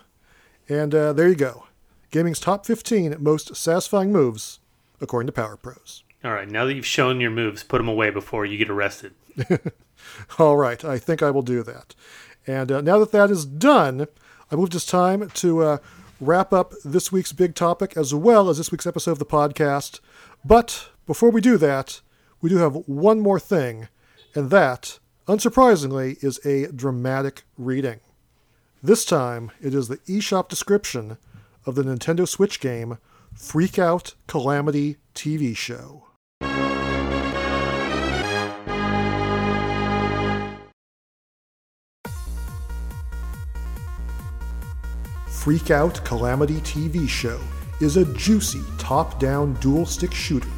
[0.69, 1.65] and uh, there you go.
[2.11, 4.61] Gaming's top 15 most satisfying moves,
[5.03, 6.05] according to Power Pros.
[6.25, 9.13] All right, now that you've shown your moves, put them away before you get arrested.
[10.39, 11.95] All right, I think I will do that.
[12.47, 14.07] And uh, now that that is done,
[14.51, 15.79] I move it's time to uh,
[16.21, 19.99] wrap up this week's big topic as well as this week's episode of the podcast.
[20.45, 22.01] But before we do that,
[22.41, 23.89] we do have one more thing,
[24.35, 28.01] and that, unsurprisingly, is a dramatic reading.
[28.81, 31.19] This time, it is the eShop description
[31.67, 32.99] of the Nintendo Switch game
[33.35, 36.05] Freak Out Calamity TV Show.
[45.29, 47.41] Freak Out Calamity TV Show
[47.81, 50.49] is a juicy top down dual stick shooter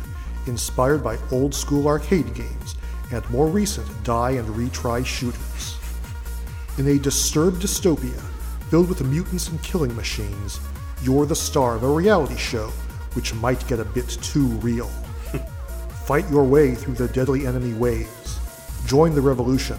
[0.47, 2.75] inspired by old school arcade games
[3.13, 5.79] and more recent die and retry shooters.
[6.77, 8.21] In a disturbed dystopia
[8.69, 10.61] filled with mutants and killing machines,
[11.05, 12.69] you're the star of a reality show
[13.13, 14.89] which might get a bit too real.
[16.07, 18.41] Fight your way through the deadly enemy waves,
[18.87, 19.79] join the revolution,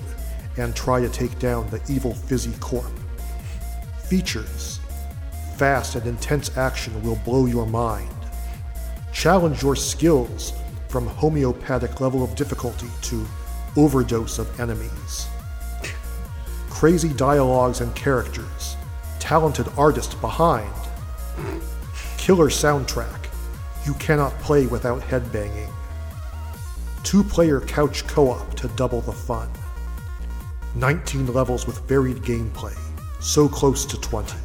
[0.57, 2.91] and try to take down the evil Fizzy Corp.
[4.03, 4.79] Features
[5.57, 8.09] Fast and intense action will blow your mind.
[9.13, 10.53] Challenge your skills
[10.89, 13.25] from homeopathic level of difficulty to
[13.77, 15.27] overdose of enemies
[16.75, 18.75] crazy dialogues and characters,
[19.17, 20.69] talented artist behind,
[22.17, 23.27] killer soundtrack,
[23.85, 25.71] you cannot play without headbanging,
[27.03, 29.49] two player couch co op to double the fun,
[30.75, 32.75] 19 levels with varied gameplay,
[33.19, 34.35] so close to 20,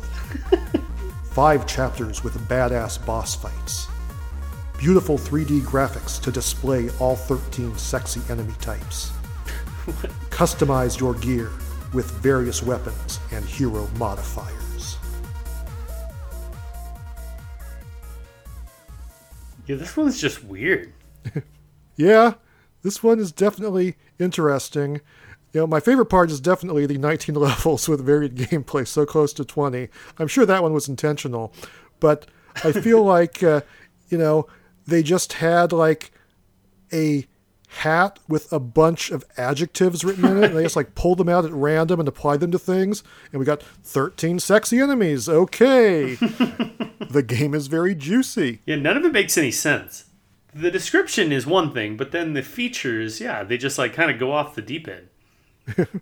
[1.30, 3.88] five chapters with badass boss fights.
[4.78, 9.12] Beautiful 3D graphics to display all 13 sexy enemy types.
[10.30, 11.50] Customize your gear
[11.92, 14.59] with various weapons and hero modifiers.
[19.70, 20.92] Yeah, this one's just weird.
[21.96, 22.34] yeah,
[22.82, 25.00] this one is definitely interesting.
[25.52, 29.32] You know, my favorite part is definitely the 19 levels with varied gameplay, so close
[29.34, 29.88] to 20.
[30.18, 31.52] I'm sure that one was intentional,
[32.00, 32.26] but
[32.64, 33.60] I feel like, uh,
[34.08, 34.48] you know,
[34.88, 36.10] they just had like
[36.92, 37.24] a
[37.78, 40.44] hat with a bunch of adjectives written in it.
[40.46, 43.02] And they just like pulled them out at random and applied them to things.
[43.32, 45.28] And we got 13 sexy enemies.
[45.28, 46.14] Okay.
[47.10, 48.60] the game is very juicy.
[48.66, 50.06] Yeah, none of it makes any sense.
[50.52, 54.18] the description is one thing, but then the features, yeah, they just like kind of
[54.18, 55.08] go off the deep end.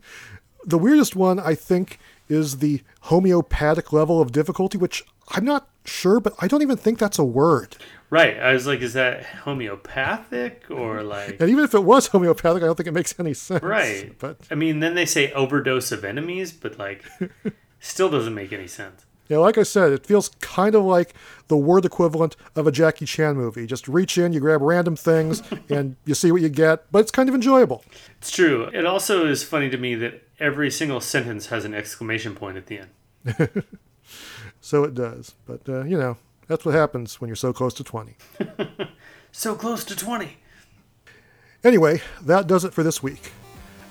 [0.64, 1.98] the weirdest one, I think,
[2.28, 6.98] is the homeopathic level of difficulty, which I'm not sure, but I don't even think
[6.98, 7.76] that's a word.
[8.10, 8.38] Right.
[8.38, 11.40] I was like, is that homeopathic or like.
[11.40, 13.62] And even if it was homeopathic, I don't think it makes any sense.
[13.62, 14.18] Right.
[14.18, 17.04] But I mean, then they say overdose of enemies, but like,
[17.80, 19.04] still doesn't make any sense.
[19.28, 21.12] yeah, like I said, it feels kind of like
[21.48, 23.66] the word equivalent of a Jackie Chan movie.
[23.66, 27.10] Just reach in, you grab random things, and you see what you get, but it's
[27.10, 27.84] kind of enjoyable.
[28.18, 28.70] It's true.
[28.72, 32.66] It also is funny to me that every single sentence has an exclamation point at
[32.66, 33.64] the end.
[34.60, 35.34] So it does.
[35.46, 36.16] But, uh, you know,
[36.48, 38.16] that's what happens when you're so close to 20.
[39.32, 40.36] So close to 20.
[41.62, 43.32] Anyway, that does it for this week.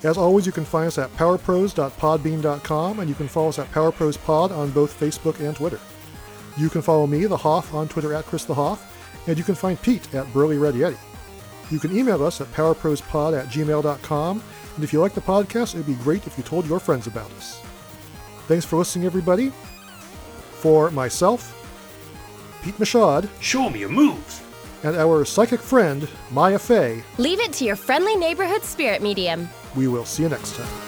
[0.04, 4.52] As always, you can find us at powerpros.podbean.com and you can follow us at powerprospod
[4.52, 5.80] on both Facebook and Twitter.
[6.58, 9.56] You can follow me, the Hoff, on Twitter at Chris the Hoff, and you can
[9.56, 10.98] find Pete at Burly Red Yeti.
[11.70, 14.44] You can email us at powerprospod at gmail.com,
[14.76, 17.08] and if you like the podcast, it would be great if you told your friends
[17.08, 17.62] about us.
[18.48, 19.50] Thanks for listening, everybody.
[20.60, 21.54] For myself,
[22.64, 24.42] Pete Machad, Show me your moves.
[24.84, 29.48] and our psychic friend, Maya Fey, Leave it to your friendly neighborhood spirit medium.
[29.76, 30.87] we will see you next time.